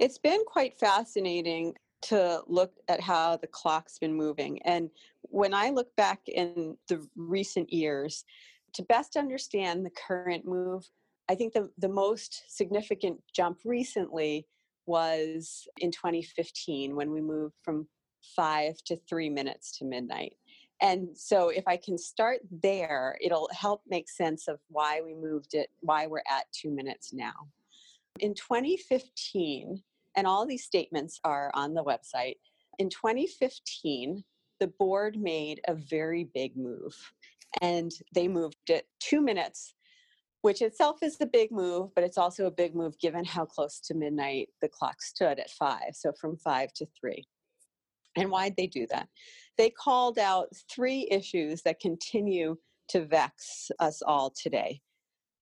[0.00, 4.62] It's been quite fascinating to look at how the clock's been moving.
[4.62, 4.88] And
[5.24, 8.24] when I look back in the recent years,
[8.72, 10.88] to best understand the current move,
[11.28, 14.46] I think the, the most significant jump recently
[14.86, 17.86] was in 2015 when we moved from
[18.34, 20.32] five to three minutes to midnight.
[20.80, 25.52] And so, if I can start there, it'll help make sense of why we moved
[25.52, 27.34] it, why we're at two minutes now.
[28.18, 29.82] In 2015,
[30.16, 32.36] and all these statements are on the website,
[32.78, 34.24] in 2015,
[34.58, 36.96] the board made a very big move
[37.60, 39.74] and they moved it two minutes,
[40.42, 43.80] which itself is a big move, but it's also a big move given how close
[43.80, 45.94] to midnight the clock stood at five.
[45.94, 47.24] So, from five to three.
[48.16, 49.08] And why'd they do that?
[49.56, 52.56] They called out three issues that continue
[52.88, 54.80] to vex us all today.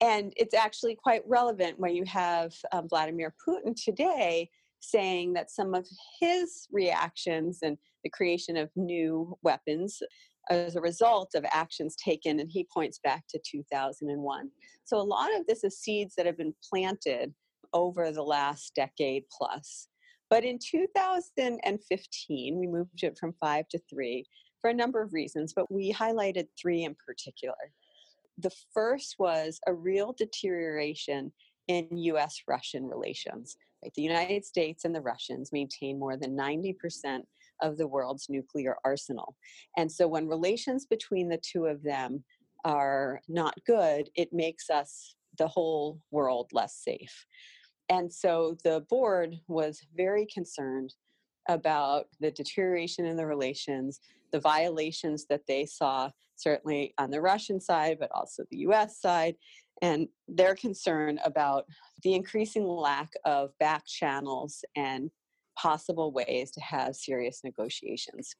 [0.01, 4.49] And it's actually quite relevant when you have um, Vladimir Putin today
[4.79, 5.87] saying that some of
[6.19, 10.01] his reactions and the creation of new weapons
[10.49, 14.49] as a result of actions taken, and he points back to 2001.
[14.85, 17.33] So a lot of this is seeds that have been planted
[17.73, 19.87] over the last decade plus.
[20.29, 24.25] But in 2015, we moved it from five to three
[24.61, 27.55] for a number of reasons, but we highlighted three in particular.
[28.37, 31.31] The first was a real deterioration
[31.67, 33.57] in US Russian relations.
[33.81, 37.21] The United States and the Russians maintain more than 90%
[37.61, 39.35] of the world's nuclear arsenal.
[39.77, 42.23] And so when relations between the two of them
[42.65, 47.25] are not good, it makes us, the whole world, less safe.
[47.89, 50.93] And so the board was very concerned
[51.47, 54.01] about the deterioration in the relations,
[54.31, 59.35] the violations that they saw, certainly on the Russian side, but also the US side,
[59.81, 61.65] and their concern about
[62.03, 65.09] the increasing lack of back channels and
[65.57, 68.35] possible ways to have serious negotiations.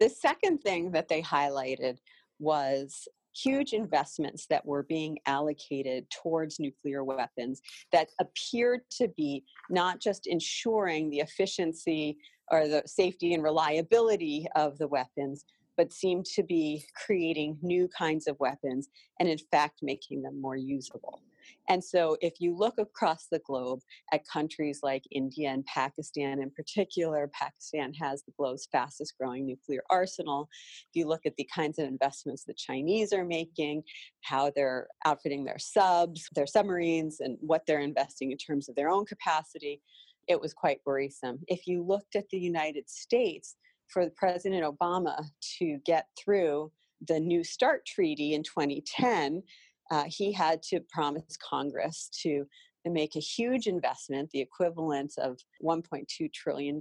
[0.00, 1.98] The second thing that they highlighted
[2.38, 7.60] was huge investments that were being allocated towards nuclear weapons
[7.92, 12.16] that appeared to be not just ensuring the efficiency
[12.50, 15.44] or the safety and reliability of the weapons,
[15.76, 18.88] but seem to be creating new kinds of weapons
[19.20, 21.20] and, in fact, making them more usable.
[21.68, 23.80] And so, if you look across the globe
[24.12, 29.82] at countries like India and Pakistan in particular, Pakistan has the globe's fastest growing nuclear
[29.90, 30.48] arsenal.
[30.90, 33.82] If you look at the kinds of investments the Chinese are making,
[34.22, 38.90] how they're outfitting their subs, their submarines, and what they're investing in terms of their
[38.90, 39.80] own capacity,
[40.28, 41.38] it was quite worrisome.
[41.48, 43.56] If you looked at the United States,
[43.88, 45.24] for President Obama
[45.58, 46.72] to get through
[47.06, 49.42] the New START treaty in 2010,
[49.90, 52.46] uh, he had to promise Congress to
[52.86, 56.78] make a huge investment, the equivalent of $1.2 trillion,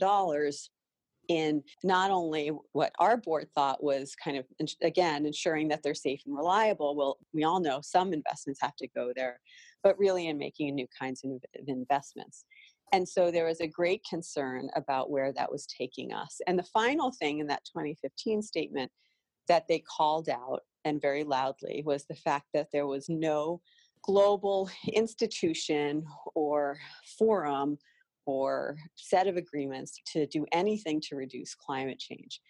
[1.29, 4.45] in not only what our board thought was kind of,
[4.81, 6.95] again, ensuring that they're safe and reliable.
[6.95, 9.39] Well, we all know some investments have to go there,
[9.83, 11.31] but really in making new kinds of
[11.67, 12.45] investments.
[12.93, 16.39] And so there was a great concern about where that was taking us.
[16.45, 18.91] And the final thing in that 2015 statement
[19.47, 23.61] that they called out and very loudly was the fact that there was no
[24.03, 26.77] global institution or
[27.17, 27.79] forum
[28.27, 32.41] or set of agreements to do anything to reduce climate change.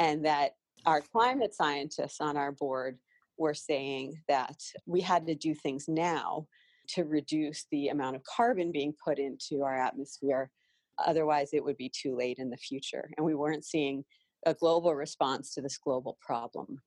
[0.00, 2.98] And that our climate scientists on our board
[3.38, 6.48] were saying that we had to do things now
[6.94, 10.50] to reduce the amount of carbon being put into our atmosphere.
[10.98, 13.10] Otherwise, it would be too late in the future.
[13.16, 14.04] And we weren't seeing
[14.46, 16.80] a global response to this global problem.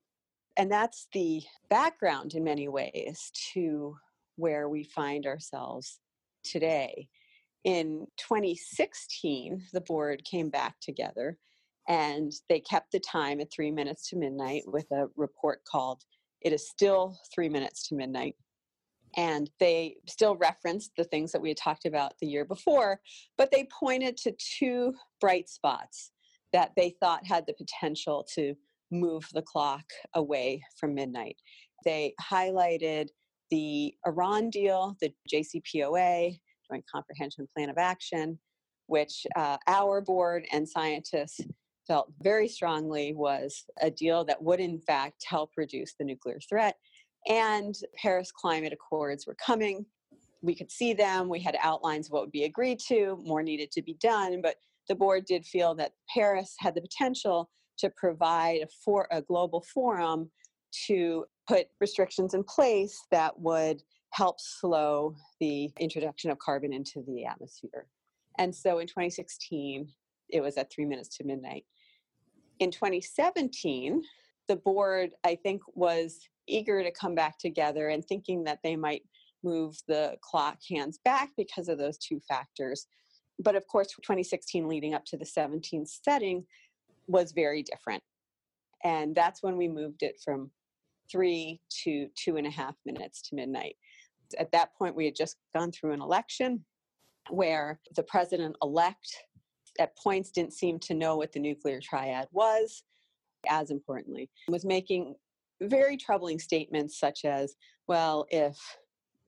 [0.57, 3.95] And that's the background in many ways to
[4.37, 5.99] where we find ourselves
[6.43, 7.07] today.
[7.63, 11.37] In 2016, the board came back together
[11.87, 16.03] and they kept the time at three minutes to midnight with a report called
[16.41, 18.35] It is Still Three Minutes to Midnight
[19.15, 22.99] and they still referenced the things that we had talked about the year before,
[23.37, 26.11] but they pointed to two bright spots
[26.53, 28.55] that they thought had the potential to
[28.91, 31.37] move the clock away from midnight.
[31.83, 33.07] They highlighted
[33.51, 36.39] the Iran deal, the JCPOA,
[36.69, 38.39] Joint Comprehension Plan of Action,
[38.87, 41.41] which uh, our board and scientists
[41.87, 46.75] felt very strongly was a deal that would, in fact, help reduce the nuclear threat
[47.27, 49.85] and Paris Climate Accords were coming.
[50.41, 51.27] We could see them.
[51.29, 53.19] We had outlines of what would be agreed to.
[53.23, 54.57] More needed to be done, but
[54.87, 59.65] the board did feel that Paris had the potential to provide a, for, a global
[59.73, 60.29] forum
[60.87, 67.25] to put restrictions in place that would help slow the introduction of carbon into the
[67.25, 67.87] atmosphere.
[68.37, 69.89] And so in 2016,
[70.29, 71.65] it was at three minutes to midnight.
[72.59, 74.01] In 2017,
[74.47, 79.03] the board, I think, was eager to come back together and thinking that they might
[79.43, 82.87] move the clock hands back because of those two factors.
[83.39, 86.45] But of course, 2016 leading up to the 17th setting
[87.07, 88.01] was very different.
[88.83, 90.51] And that's when we moved it from
[91.11, 93.75] three to two and a half minutes to midnight.
[94.39, 96.65] At that point, we had just gone through an election
[97.29, 99.15] where the president elect
[99.79, 102.83] at points didn't seem to know what the nuclear triad was,
[103.49, 105.15] as importantly, was making
[105.61, 107.55] very troubling statements such as,
[107.87, 108.57] well, if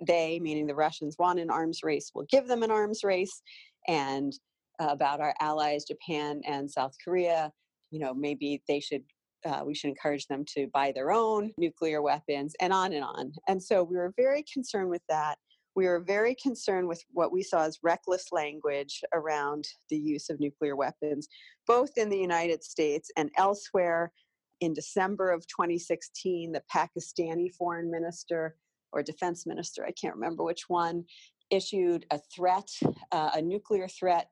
[0.06, 3.42] they, meaning the Russians, want an arms race, we'll give them an arms race.
[3.88, 4.34] And
[4.80, 7.52] uh, about our allies, Japan and South Korea,
[7.92, 9.04] you know, maybe they should,
[9.46, 13.32] uh, we should encourage them to buy their own nuclear weapons, and on and on.
[13.48, 15.38] And so we were very concerned with that.
[15.76, 20.40] We were very concerned with what we saw as reckless language around the use of
[20.40, 21.28] nuclear weapons,
[21.66, 24.12] both in the United States and elsewhere
[24.60, 28.56] in December of 2016, the Pakistani foreign minister
[28.92, 31.06] or defense minister, I can't remember which one,
[31.50, 32.70] issued a threat,
[33.12, 34.30] uh, a nuclear threat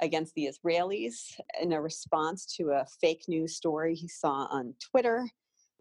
[0.00, 5.28] against the Israelis in a response to a fake news story he saw on Twitter.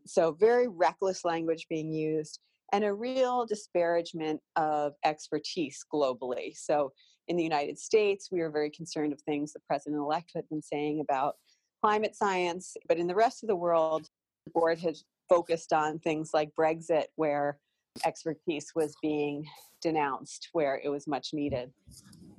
[0.05, 2.39] So, very reckless language being used.
[2.73, 6.57] and a real disparagement of expertise globally.
[6.57, 6.91] So,
[7.27, 10.61] in the United States, we were very concerned of things the president elect had been
[10.61, 11.35] saying about
[11.81, 14.09] climate science, but in the rest of the world,
[14.45, 17.57] the board has focused on things like Brexit, where
[18.05, 19.45] expertise was being
[19.81, 21.71] denounced, where it was much needed.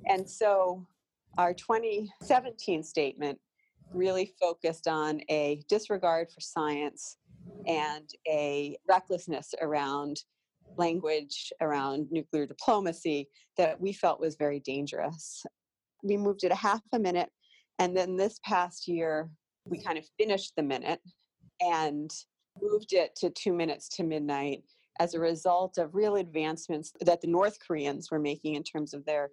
[0.07, 0.85] And so,
[1.37, 3.39] our 2017 statement
[3.93, 7.17] really focused on a disregard for science
[7.67, 10.23] and a recklessness around
[10.77, 13.27] language around nuclear diplomacy
[13.57, 15.43] that we felt was very dangerous.
[16.03, 17.29] We moved it a half a minute,
[17.79, 19.29] and then this past year,
[19.65, 21.01] we kind of finished the minute
[21.61, 22.11] and
[22.61, 24.63] moved it to two minutes to midnight
[24.99, 29.05] as a result of real advancements that the North Koreans were making in terms of
[29.05, 29.29] their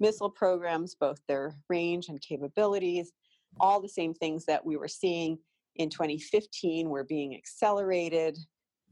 [0.00, 3.12] missile programs, both their range and capabilities,
[3.60, 5.38] all the same things that we were seeing
[5.76, 8.38] in 2015 were being accelerated.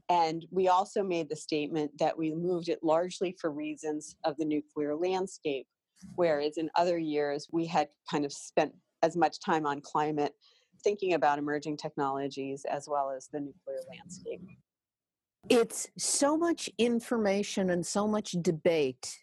[0.09, 4.45] And we also made the statement that we moved it largely for reasons of the
[4.45, 5.67] nuclear landscape,
[6.15, 8.73] whereas in other years we had kind of spent
[9.03, 10.33] as much time on climate
[10.83, 14.41] thinking about emerging technologies as well as the nuclear landscape.
[15.49, 19.17] It's so much information and so much debate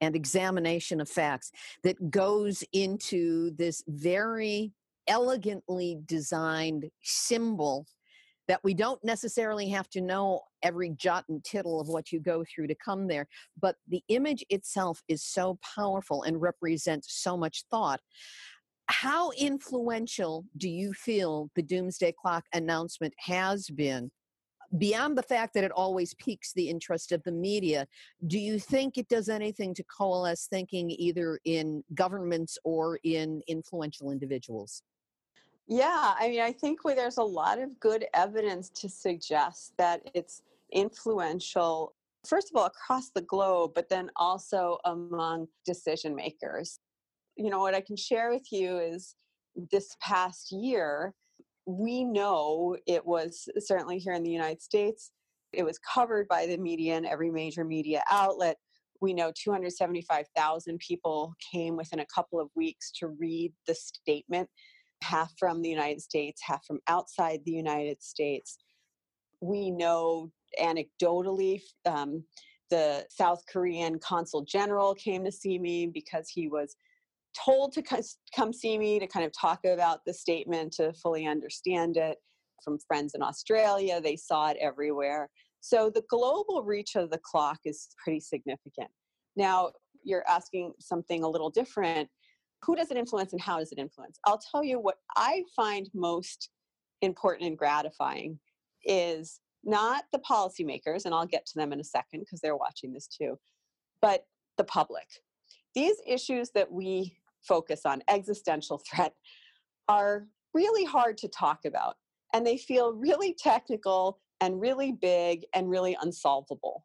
[0.00, 1.52] and examination of facts
[1.84, 4.72] that goes into this very
[5.06, 7.86] elegantly designed symbol
[8.48, 12.44] that we don't necessarily have to know every jot and tittle of what you go
[12.44, 13.28] through to come there,
[13.60, 18.00] but the image itself is so powerful and represents so much thought.
[18.90, 24.10] How influential do you feel the Doomsday Clock announcement has been
[24.78, 27.86] beyond the fact that it always piques the interest of the media,
[28.26, 34.10] do you think it does anything to coalesce thinking either in governments or in influential
[34.10, 34.82] individuals?
[35.68, 40.42] Yeah, I mean, I think there's a lot of good evidence to suggest that it's
[40.72, 41.94] influential,
[42.26, 46.80] first of all, across the globe, but then also among decision makers.
[47.40, 49.14] You know, what I can share with you is
[49.72, 51.14] this past year,
[51.64, 55.10] we know it was certainly here in the United States,
[55.54, 58.58] it was covered by the media and every major media outlet.
[59.00, 64.50] We know 275,000 people came within a couple of weeks to read the statement,
[65.02, 68.58] half from the United States, half from outside the United States.
[69.40, 70.30] We know
[70.60, 72.22] anecdotally, um,
[72.68, 76.76] the South Korean consul general came to see me because he was
[77.34, 77.82] told to
[78.34, 82.18] come see me to kind of talk about the statement to fully understand it
[82.64, 84.00] from friends in Australia.
[84.00, 85.30] They saw it everywhere.
[85.60, 88.88] So the global reach of the clock is pretty significant.
[89.36, 89.70] Now,
[90.02, 92.08] you're asking something a little different.
[92.62, 94.18] Who does it influence and how does it influence?
[94.26, 96.50] I'll tell you what I find most
[97.02, 98.38] important and gratifying
[98.84, 102.92] is not the policymakers, and I'll get to them in a second because they're watching
[102.92, 103.38] this too,
[104.00, 104.24] but
[104.56, 105.06] the public.
[105.74, 109.14] These issues that we focus on, existential threat,
[109.88, 111.96] are really hard to talk about.
[112.32, 116.84] And they feel really technical and really big and really unsolvable.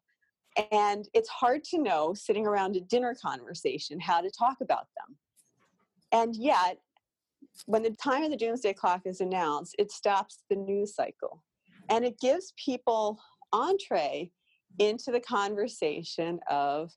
[0.72, 5.16] And it's hard to know, sitting around a dinner conversation, how to talk about them.
[6.12, 6.78] And yet,
[7.66, 11.42] when the time of the doomsday clock is announced, it stops the news cycle.
[11.88, 13.20] And it gives people
[13.52, 14.30] entree
[14.78, 16.92] into the conversation of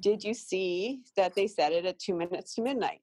[0.00, 3.00] did you see that they said it at two minutes to midnight?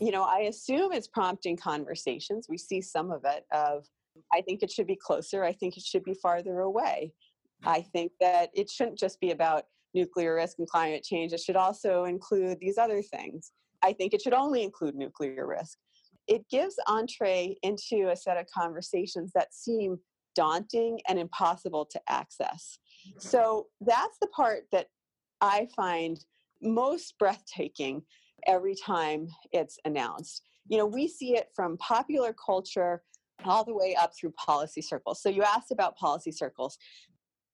[0.00, 2.46] You know, I assume it's prompting conversations.
[2.48, 3.86] We see some of it of,
[4.32, 5.44] I think it should be closer.
[5.44, 7.12] I think it should be farther away.
[7.64, 11.32] I think that it shouldn't just be about nuclear risk and climate change.
[11.32, 13.52] It should also include these other things.
[13.82, 15.78] I think it should only include nuclear risk.
[16.26, 19.98] It gives entree into a set of conversations that seem
[20.36, 22.78] daunting and impossible to access.
[23.18, 24.86] So that's the part that
[25.40, 26.22] I find
[26.62, 28.02] most breathtaking
[28.46, 30.42] every time it's announced.
[30.68, 33.02] You know, we see it from popular culture
[33.44, 35.22] all the way up through policy circles.
[35.22, 36.76] So you asked about policy circles.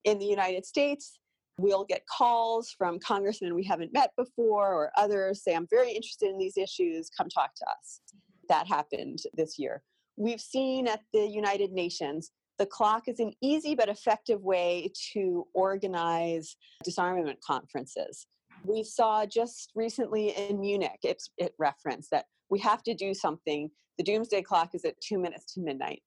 [0.04, 1.18] In the United States,
[1.58, 6.28] we'll get calls from congressmen we haven't met before or others say, I'm very interested
[6.28, 8.00] in these issues, come talk to us.
[8.48, 9.82] That happened this year.
[10.16, 15.46] We've seen at the United Nations the clock is an easy but effective way to
[15.54, 18.26] organize disarmament conferences.
[18.64, 23.70] We saw just recently in Munich, it's, it referenced that we have to do something.
[23.98, 26.02] The doomsday clock is at two minutes to midnight.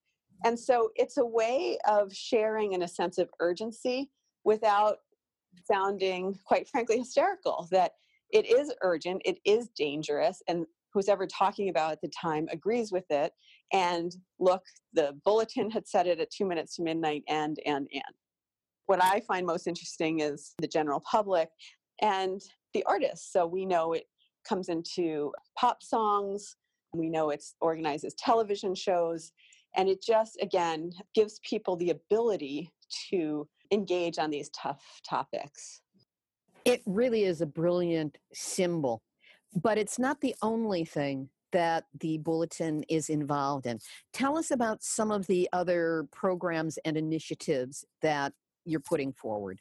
[0.45, 4.09] And so it's a way of sharing in a sense of urgency
[4.43, 4.97] without
[5.69, 7.91] sounding, quite frankly, hysterical that
[8.31, 12.91] it is urgent, it is dangerous, and who's ever talking about at the time agrees
[12.91, 13.31] with it
[13.71, 14.63] and look
[14.93, 18.15] the bulletin had set it at two minutes to midnight and and and
[18.89, 21.49] what I find most interesting is the general public
[22.01, 22.41] and
[22.73, 23.31] the artists.
[23.31, 24.05] So we know it
[24.47, 26.55] comes into pop songs,
[26.95, 29.31] we know it's organizes television shows,
[29.75, 32.71] and it just, again, gives people the ability
[33.11, 35.81] to engage on these tough topics.
[36.65, 39.03] It really is a brilliant symbol,
[39.61, 43.79] but it's not the only thing that the bulletin is involved in.
[44.13, 48.33] Tell us about some of the other programs and initiatives that
[48.65, 49.59] you're putting forward.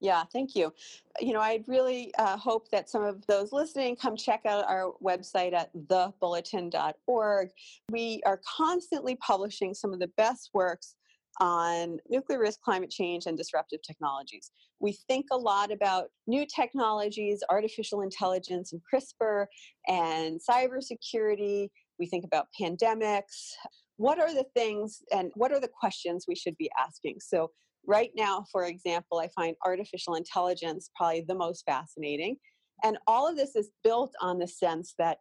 [0.00, 0.72] Yeah, thank you.
[1.20, 4.92] You know, I'd really uh, hope that some of those listening come check out our
[5.02, 7.48] website at thebulletin.org.
[7.90, 10.94] We are constantly publishing some of the best works
[11.40, 14.50] on nuclear risk, climate change, and disruptive technologies.
[14.80, 19.46] We think a lot about new technologies, artificial intelligence, and CRISPR,
[19.86, 21.68] and cybersecurity.
[21.98, 23.52] We think about pandemics.
[23.96, 27.16] What are the things and what are the questions we should be asking?
[27.20, 27.50] So,
[27.86, 32.36] right now, for example, I find artificial intelligence probably the most fascinating.
[32.84, 35.18] And all of this is built on the sense that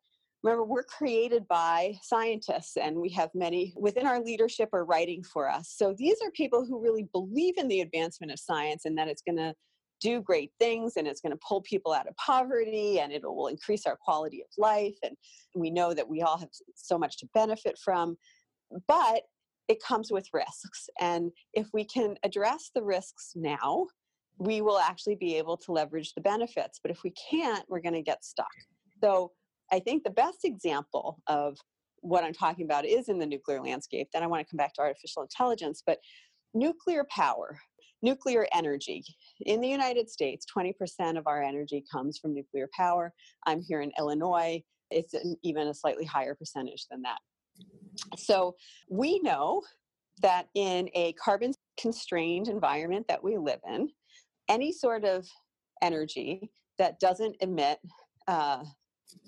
[0.47, 5.49] remember we're created by scientists and we have many within our leadership are writing for
[5.49, 5.73] us.
[5.75, 9.21] So these are people who really believe in the advancement of science and that it's
[9.21, 9.53] going to
[9.99, 13.47] do great things and it's going to pull people out of poverty and it will
[13.47, 15.17] increase our quality of life and
[15.53, 18.15] we know that we all have so much to benefit from.
[18.87, 19.23] But
[19.67, 23.87] it comes with risks and if we can address the risks now
[24.39, 26.79] we will actually be able to leverage the benefits.
[26.81, 28.47] But if we can't we're going to get stuck.
[29.03, 29.31] So
[29.71, 31.57] I think the best example of
[32.01, 34.07] what I'm talking about is in the nuclear landscape.
[34.13, 35.99] Then I want to come back to artificial intelligence, but
[36.53, 37.59] nuclear power,
[38.01, 39.03] nuclear energy.
[39.41, 43.13] In the United States, 20% of our energy comes from nuclear power.
[43.45, 44.61] I'm here in Illinois.
[44.91, 47.19] It's an, even a slightly higher percentage than that.
[48.17, 48.55] So
[48.89, 49.63] we know
[50.21, 53.89] that in a carbon constrained environment that we live in,
[54.49, 55.27] any sort of
[55.81, 56.49] energy
[56.79, 57.79] that doesn't emit
[58.27, 58.63] uh,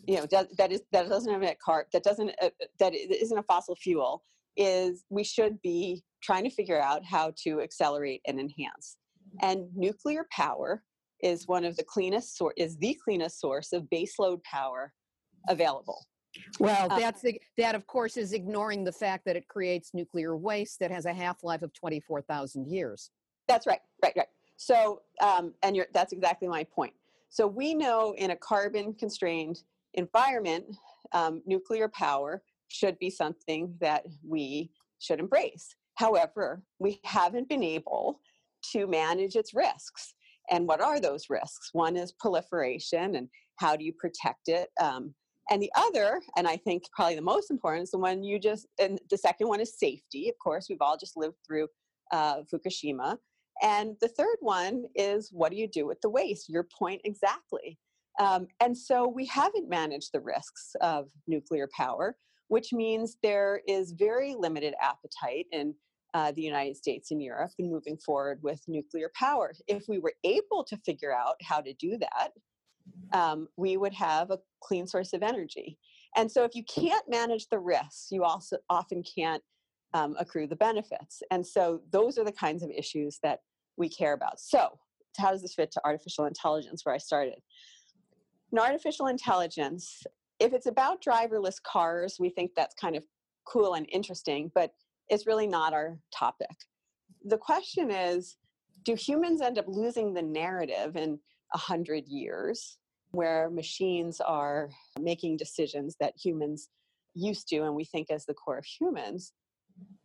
[0.08, 2.50] you know does, that is that doesn't emit carbon that doesn't uh,
[2.80, 4.24] that isn't a fossil fuel
[4.58, 8.98] is we should be trying to figure out how to accelerate and enhance.
[9.42, 10.84] And nuclear power
[11.22, 14.94] is one of the cleanest sor- is the cleanest source of baseload power
[15.48, 16.06] available.
[16.60, 17.24] Well um, that's
[17.58, 21.14] that of course is ignoring the fact that it creates nuclear waste that has a
[21.14, 23.12] half-life of 24,000 years.
[23.48, 24.28] That's right right right.
[24.58, 26.94] So um, and that's exactly my point
[27.30, 29.60] so we know in a carbon constrained
[29.94, 30.66] environment,
[31.14, 35.76] um, nuclear power should be something that we should embrace.
[35.96, 38.20] However, we haven't been able
[38.72, 40.14] to manage its risks.
[40.52, 41.70] And what are those risks?
[41.74, 44.70] One is proliferation, and how do you protect it?
[44.82, 45.14] Um,
[45.52, 48.68] and the other, and I think probably the most important, is the one you just,
[48.80, 50.30] and the second one is safety.
[50.30, 51.68] Of course, we've all just lived through
[52.12, 53.18] uh, Fukushima.
[53.62, 56.50] And the third one is what do you do with the waste?
[56.50, 57.78] Your point exactly.
[58.20, 63.94] Um, and so we haven't managed the risks of nuclear power, which means there is
[63.94, 65.74] very limited appetite in
[66.14, 69.54] uh, the United States and Europe in moving forward with nuclear power.
[69.68, 72.32] If we were able to figure out how to do that,
[73.14, 75.78] um, we would have a clean source of energy.
[76.16, 79.44] And so if you can't manage the risks, you also often can't
[79.94, 81.24] um, accrue the benefits.
[81.32, 83.40] And so those are the kinds of issues that
[83.78, 84.40] we care about.
[84.40, 84.78] So,
[85.18, 87.40] how does this fit to artificial intelligence, where I started?
[88.52, 90.04] In artificial intelligence,
[90.40, 93.04] if it's about driverless cars, we think that's kind of
[93.46, 94.72] cool and interesting, but
[95.10, 96.56] it's really not our topic.
[97.26, 98.38] The question is
[98.84, 101.20] do humans end up losing the narrative in
[101.54, 102.78] a hundred years
[103.12, 104.70] where machines are
[105.00, 106.70] making decisions that humans
[107.16, 109.34] used to and we think as the core of humans?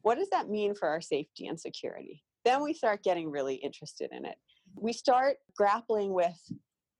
[0.02, 2.22] What does that mean for our safety and security?
[2.44, 4.36] then we start getting really interested in it.
[4.76, 6.38] We start grappling with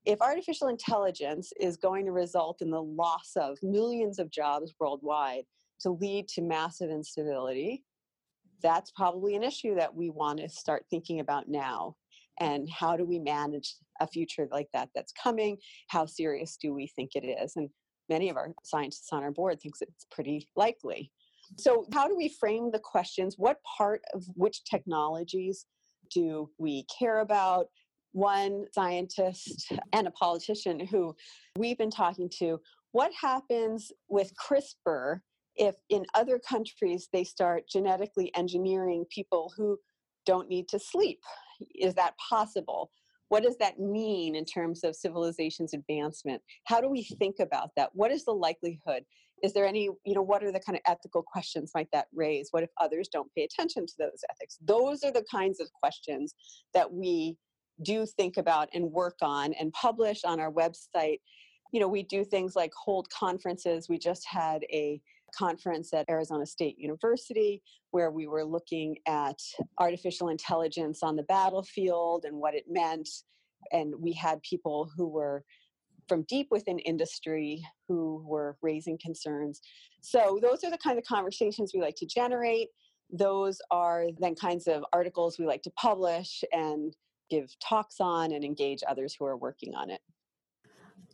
[0.05, 5.45] if artificial intelligence is going to result in the loss of millions of jobs worldwide
[5.81, 7.83] to lead to massive instability,
[8.61, 11.95] that's probably an issue that we want to start thinking about now.
[12.39, 15.57] And how do we manage a future like that that's coming?
[15.87, 17.53] How serious do we think it is?
[17.55, 17.69] And
[18.07, 21.11] many of our scientists on our board thinks it's pretty likely.
[21.57, 23.35] So, how do we frame the questions?
[23.37, 25.65] What part of which technologies
[26.13, 27.67] do we care about?
[28.11, 31.15] One scientist and a politician who
[31.57, 32.59] we've been talking to,
[32.91, 35.19] what happens with CRISPR
[35.57, 39.77] if in other countries they start genetically engineering people who
[40.25, 41.19] don't need to sleep?
[41.73, 42.89] Is that possible?
[43.29, 47.89] what does that mean in terms of civilization's advancement how do we think about that
[47.93, 49.03] what is the likelihood
[49.43, 52.49] is there any you know what are the kind of ethical questions might that raise?
[52.51, 54.57] What if others don't pay attention to those ethics?
[54.61, 56.33] Those are the kinds of questions
[56.73, 57.37] that we
[57.83, 61.19] do think about and work on and publish on our website.
[61.71, 63.89] You know we do things like hold conferences.
[63.89, 65.01] We just had a
[65.37, 67.61] conference at Arizona State University
[67.91, 69.37] where we were looking at
[69.79, 73.09] artificial intelligence on the battlefield and what it meant.
[73.71, 75.43] And we had people who were
[76.07, 79.61] from deep within industry who were raising concerns.
[80.01, 82.69] So, those are the kind of conversations we like to generate.
[83.11, 86.95] Those are then kinds of articles we like to publish and
[87.29, 90.01] give talks on and engage others who are working on it.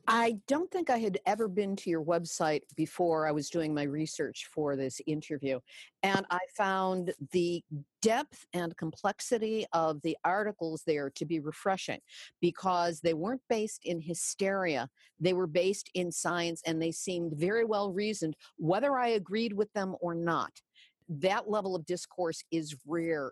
[0.08, 3.84] I don't think I had ever been to your website before I was doing my
[3.84, 5.60] research for this interview.
[6.04, 7.64] And I found the
[8.02, 11.99] depth and complexity of the articles there to be refreshing
[12.41, 14.89] because they weren't based in hysteria.
[15.20, 19.72] They were based in science and they seemed very well reasoned, whether I agreed with
[19.74, 20.52] them or not.
[21.10, 23.32] That level of discourse is rare.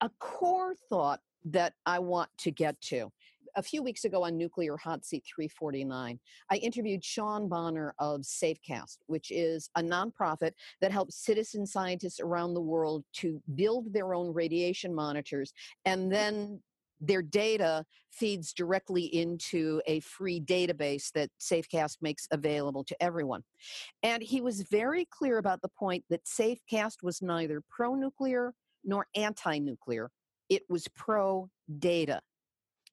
[0.00, 3.10] A core thought that I want to get to
[3.58, 8.98] a few weeks ago on Nuclear Hot Seat 349, I interviewed Sean Bonner of Safecast,
[9.06, 14.32] which is a nonprofit that helps citizen scientists around the world to build their own
[14.32, 15.52] radiation monitors
[15.84, 16.10] and mm.
[16.10, 16.60] then
[17.00, 23.42] their data feeds directly into a free database that Safecast makes available to everyone.
[24.02, 28.52] And he was very clear about the point that Safecast was neither pro nuclear
[28.84, 30.10] nor anti nuclear,
[30.48, 31.48] it was pro
[31.78, 32.20] data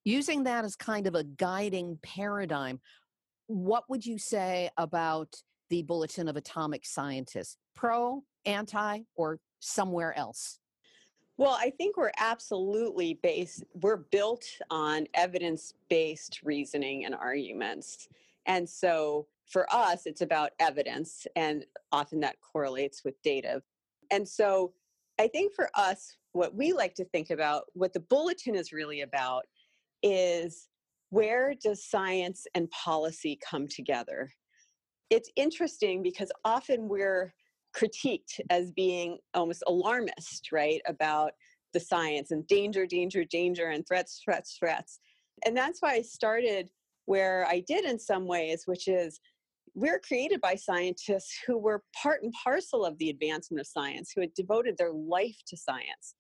[0.06, 2.80] using that as kind of a guiding paradigm,
[3.48, 5.36] what would you say about
[5.70, 7.58] the Bulletin of Atomic Scientists?
[7.76, 10.60] Pro, anti, or somewhere else?
[11.38, 18.08] Well, I think we're absolutely based, we're built on evidence based reasoning and arguments.
[18.46, 23.62] And so for us, it's about evidence, and often that correlates with data.
[24.12, 24.72] And so
[25.20, 29.02] I think for us, what we like to think about, what the bulletin is really
[29.02, 29.46] about,
[30.06, 30.70] is
[31.10, 34.32] where does science and policy come together?
[35.10, 37.34] It's interesting because often we're
[37.76, 41.32] critiqued as being almost alarmist, right, about
[41.74, 45.00] the science and danger, danger, danger, and threats, threats, threats.
[45.46, 46.70] And that's why I started
[47.06, 49.20] where I did in some ways, which is
[49.74, 54.22] we're created by scientists who were part and parcel of the advancement of science, who
[54.22, 56.16] had devoted their life to science.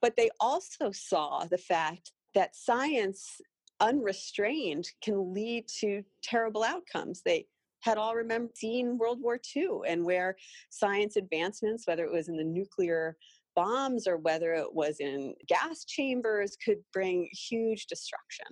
[0.00, 3.40] But they also saw the fact that science
[3.80, 7.22] unrestrained can lead to terrible outcomes.
[7.24, 7.46] They
[7.80, 10.36] had all remember seen World War II and where
[10.70, 13.16] science advancements, whether it was in the nuclear
[13.54, 18.46] bombs or whether it was in gas chambers, could bring huge destruction,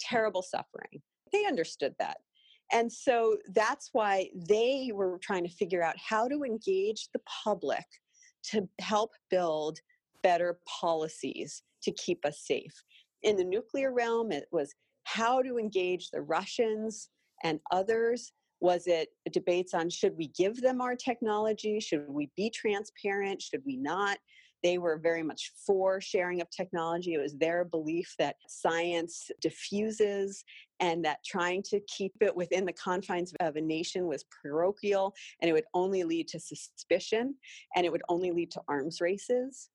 [0.00, 1.02] terrible suffering.
[1.32, 2.18] They understood that.
[2.72, 7.84] And so that's why they were trying to figure out how to engage the public
[8.44, 9.78] to help build
[10.22, 12.82] better policies to keep us safe
[13.22, 17.08] in the nuclear realm, it was how to engage the Russians
[17.42, 18.32] and others.
[18.60, 21.80] Was it debates on should we give them our technology?
[21.80, 23.42] Should we be transparent?
[23.42, 24.18] Should we not?
[24.62, 27.14] They were very much for sharing of technology.
[27.14, 30.44] It was their belief that science diffuses
[30.78, 35.48] and that trying to keep it within the confines of a nation was parochial and
[35.48, 37.34] it would only lead to suspicion
[37.74, 39.68] and it would only lead to arms races.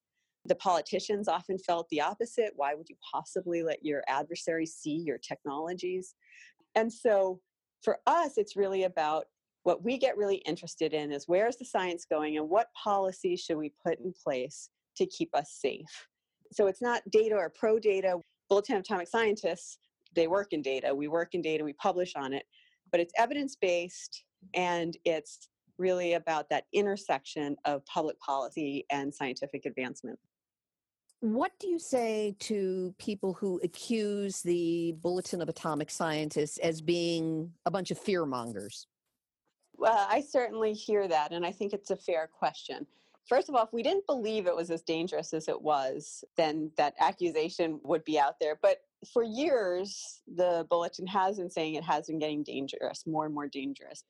[0.47, 2.53] The politicians often felt the opposite.
[2.55, 6.15] Why would you possibly let your adversary see your technologies?
[6.75, 7.41] And so
[7.83, 9.25] for us, it's really about
[9.63, 13.57] what we get really interested in is where's the science going and what policies should
[13.57, 16.07] we put in place to keep us safe?
[16.53, 18.17] So it's not data or pro data.
[18.49, 19.79] Bulletin Atomic Scientists,
[20.15, 20.95] they work in data.
[20.95, 22.45] We work in data, we publish on it,
[22.91, 24.23] but it's evidence based
[24.53, 30.17] and it's really about that intersection of public policy and scientific advancement.
[31.19, 37.51] What do you say to people who accuse the Bulletin of Atomic Scientists as being
[37.65, 38.85] a bunch of fear mongers?
[39.75, 42.85] Well, I certainly hear that, and I think it's a fair question.
[43.27, 46.71] First of all, if we didn't believe it was as dangerous as it was, then
[46.77, 48.57] that accusation would be out there.
[48.61, 48.77] But
[49.11, 53.47] for years, the bulletin has been saying it has been getting dangerous, more and more
[53.47, 54.03] dangerous.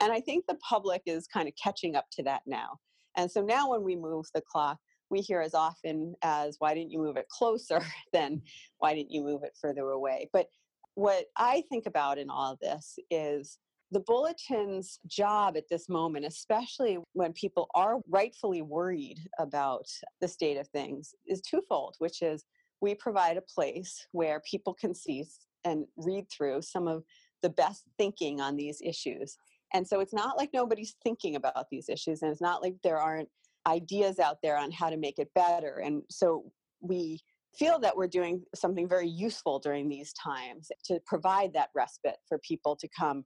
[0.00, 2.78] And I think the public is kind of catching up to that now.
[3.16, 4.78] And so now when we move the clock,
[5.10, 7.80] we hear as often as why didn't you move it closer
[8.12, 8.42] than
[8.78, 10.46] why didn't you move it further away but
[10.94, 13.58] what i think about in all this is
[13.90, 19.86] the bulletin's job at this moment especially when people are rightfully worried about
[20.20, 22.44] the state of things is twofold which is
[22.80, 25.24] we provide a place where people can see
[25.64, 27.02] and read through some of
[27.42, 29.36] the best thinking on these issues.
[29.74, 32.98] And so it's not like nobody's thinking about these issues, and it's not like there
[32.98, 33.28] aren't
[33.66, 35.82] ideas out there on how to make it better.
[35.84, 36.44] And so
[36.80, 37.20] we
[37.58, 42.38] feel that we're doing something very useful during these times to provide that respite for
[42.38, 43.24] people to come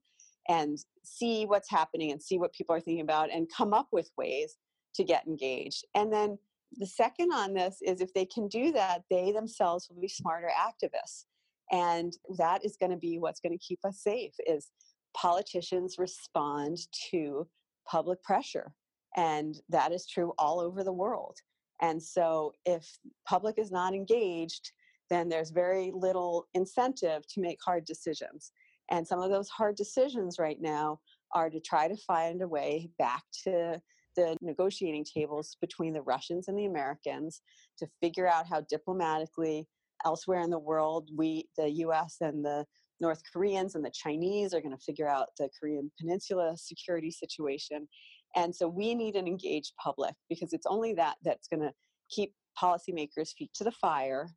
[0.48, 4.10] and see what's happening and see what people are thinking about and come up with
[4.16, 4.56] ways
[4.94, 5.84] to get engaged.
[5.94, 6.38] And then
[6.78, 10.50] the second on this is if they can do that, they themselves will be smarter
[10.58, 11.24] activists.
[11.70, 14.70] And that is going to be what's going to keep us safe is
[15.14, 16.78] politicians respond
[17.10, 17.46] to
[17.86, 18.72] public pressure.
[19.16, 21.36] And that is true all over the world.
[21.80, 22.86] And so if
[23.26, 24.72] public is not engaged,
[25.10, 28.52] then there's very little incentive to make hard decisions.
[28.90, 31.00] And some of those hard decisions right now
[31.34, 33.80] are to try to find a way back to
[34.16, 37.40] the negotiating tables between the Russians and the Americans
[37.78, 39.66] to figure out how diplomatically
[40.04, 42.66] elsewhere in the world we the US and the
[43.00, 47.88] North Koreans and the Chinese are going to figure out the Korean Peninsula security situation.
[48.34, 51.72] And so we need an engaged public because it's only that that's going to
[52.08, 54.30] keep policymakers' feet to the fire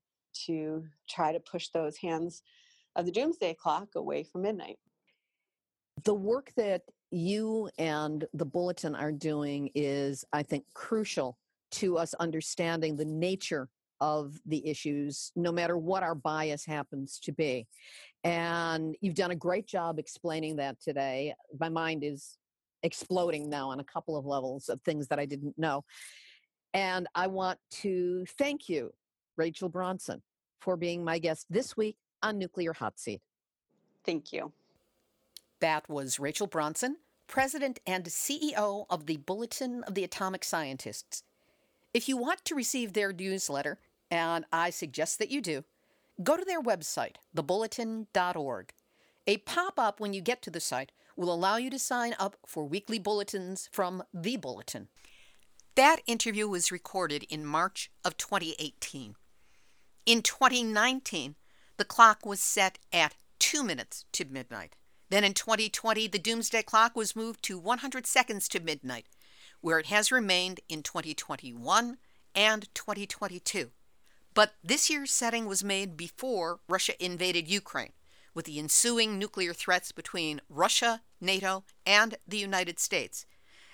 [0.45, 2.41] to try to push those hands
[2.95, 4.77] of the doomsday clock away from midnight.
[6.03, 11.37] The work that you and the bulletin are doing is, I think, crucial
[11.71, 13.69] to us understanding the nature
[14.01, 17.65] of the issues, no matter what our bias happens to be.
[18.23, 21.33] And you've done a great job explaining that today.
[21.59, 22.37] My mind is
[22.85, 25.83] exploding now on a couple of levels of things that I didn't know.
[26.73, 28.93] And I want to thank you,
[29.37, 30.21] Rachel Bronson,
[30.59, 33.21] for being my guest this week on Nuclear Hot Seat.
[34.05, 34.51] Thank you.
[35.61, 41.23] That was Rachel Bronson, President and CEO of the Bulletin of the Atomic Scientists.
[41.93, 43.79] If you want to receive their newsletter,
[44.11, 45.63] and I suggest that you do,
[46.21, 48.73] go to their website, thebulletin.org.
[49.27, 52.37] A pop up when you get to the site will allow you to sign up
[52.45, 54.87] for weekly bulletins from The Bulletin.
[55.75, 59.15] That interview was recorded in March of 2018.
[60.05, 61.35] In 2019,
[61.77, 64.75] the clock was set at two minutes to midnight.
[65.09, 69.07] Then in 2020, the doomsday clock was moved to 100 seconds to midnight,
[69.61, 71.97] where it has remained in 2021
[72.33, 73.71] and 2022.
[74.33, 77.93] But this year's setting was made before Russia invaded Ukraine,
[78.35, 83.25] with the ensuing nuclear threats between Russia, NATO, and the United States,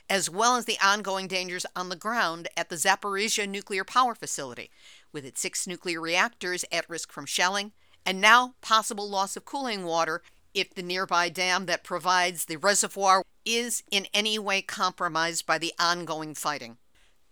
[0.09, 4.70] as well as the ongoing dangers on the ground at the Zaporizhia nuclear power facility,
[5.12, 7.74] with its six nuclear reactors at risk from shelling,
[8.05, 10.22] and now possible loss of cooling water
[10.53, 15.74] if the nearby dam that provides the reservoir is in any way compromised by the
[15.80, 16.78] ongoing fighting.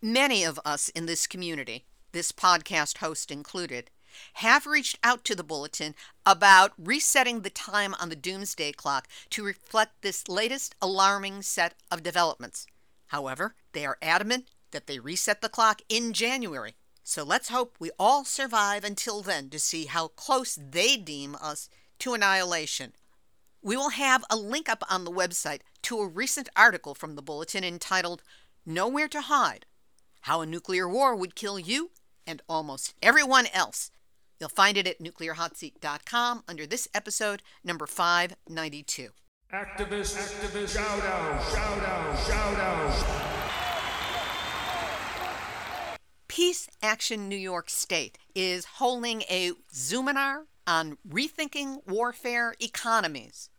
[0.02, 3.92] Many of us in this community this podcast host included,
[4.34, 5.96] have reached out to the bulletin
[6.26, 12.04] about resetting the time on the doomsday clock to reflect this latest alarming set of
[12.04, 12.68] developments.
[13.08, 16.76] However, they are adamant that they reset the clock in January.
[17.04, 21.70] So let's hope we all survive until then to see how close they deem us
[22.00, 22.94] to annihilation.
[23.62, 27.22] We will have a link up on the website to a recent article from the
[27.22, 28.22] bulletin entitled
[28.66, 29.66] Nowhere to Hide
[30.22, 31.90] How a Nuclear War Would Kill You
[32.28, 33.90] and almost everyone else.
[34.40, 39.10] You'll find it at nuclearhotseat.com under this episode, number 592.
[39.54, 43.30] Activist, activist, shout out, shout out, shout out.
[46.28, 53.50] Peace Action New York State is holding a Zoominar on rethinking warfare economies.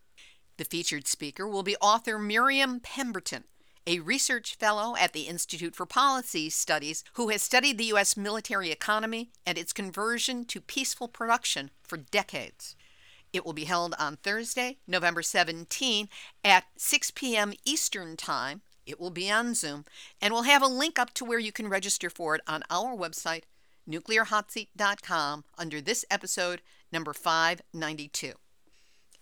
[0.56, 3.44] The featured speaker will be author Miriam Pemberton,
[3.86, 8.16] a research fellow at the Institute for Policy Studies who has studied the U.S.
[8.16, 12.76] military economy and its conversion to peaceful production for decades.
[13.32, 16.08] It will be held on Thursday, November 17
[16.44, 17.52] at 6 p.m.
[17.64, 18.62] Eastern Time.
[18.86, 19.84] It will be on Zoom,
[20.20, 22.96] and we'll have a link up to where you can register for it on our
[22.96, 23.44] website,
[23.88, 26.60] nuclearhotseat.com, under this episode,
[26.92, 28.32] number 592.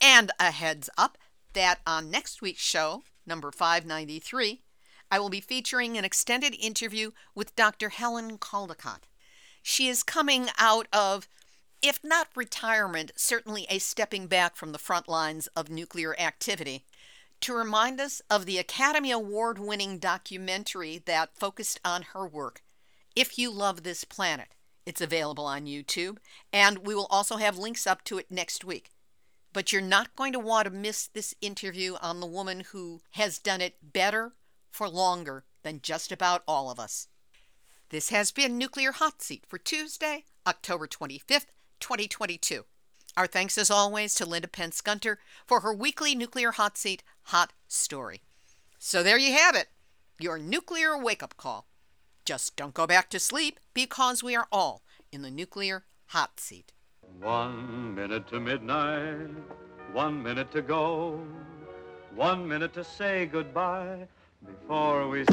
[0.00, 1.18] And a heads up
[1.52, 4.62] that on next week's show, number 593,
[5.10, 7.90] I will be featuring an extended interview with Dr.
[7.90, 9.04] Helen Caldicott.
[9.62, 11.28] She is coming out of,
[11.82, 16.84] if not retirement, certainly a stepping back from the front lines of nuclear activity
[17.40, 22.62] to remind us of the Academy Award winning documentary that focused on her work,
[23.14, 24.48] If You Love This Planet.
[24.84, 26.16] It's available on YouTube,
[26.52, 28.90] and we will also have links up to it next week.
[29.58, 33.40] But you're not going to want to miss this interview on the woman who has
[33.40, 34.34] done it better
[34.70, 37.08] for longer than just about all of us.
[37.88, 41.46] This has been Nuclear Hot Seat for Tuesday, October 25th,
[41.80, 42.66] 2022.
[43.16, 47.52] Our thanks, as always, to Linda Pentz Gunter for her weekly Nuclear Hot Seat Hot
[47.66, 48.20] Story.
[48.78, 49.66] So there you have it,
[50.20, 51.66] your nuclear wake up call.
[52.24, 56.70] Just don't go back to sleep because we are all in the nuclear hot seat.
[57.20, 59.30] One minute to midnight,
[59.92, 61.20] one minute to go,
[62.14, 64.06] one minute to say goodbye
[64.46, 65.24] before we.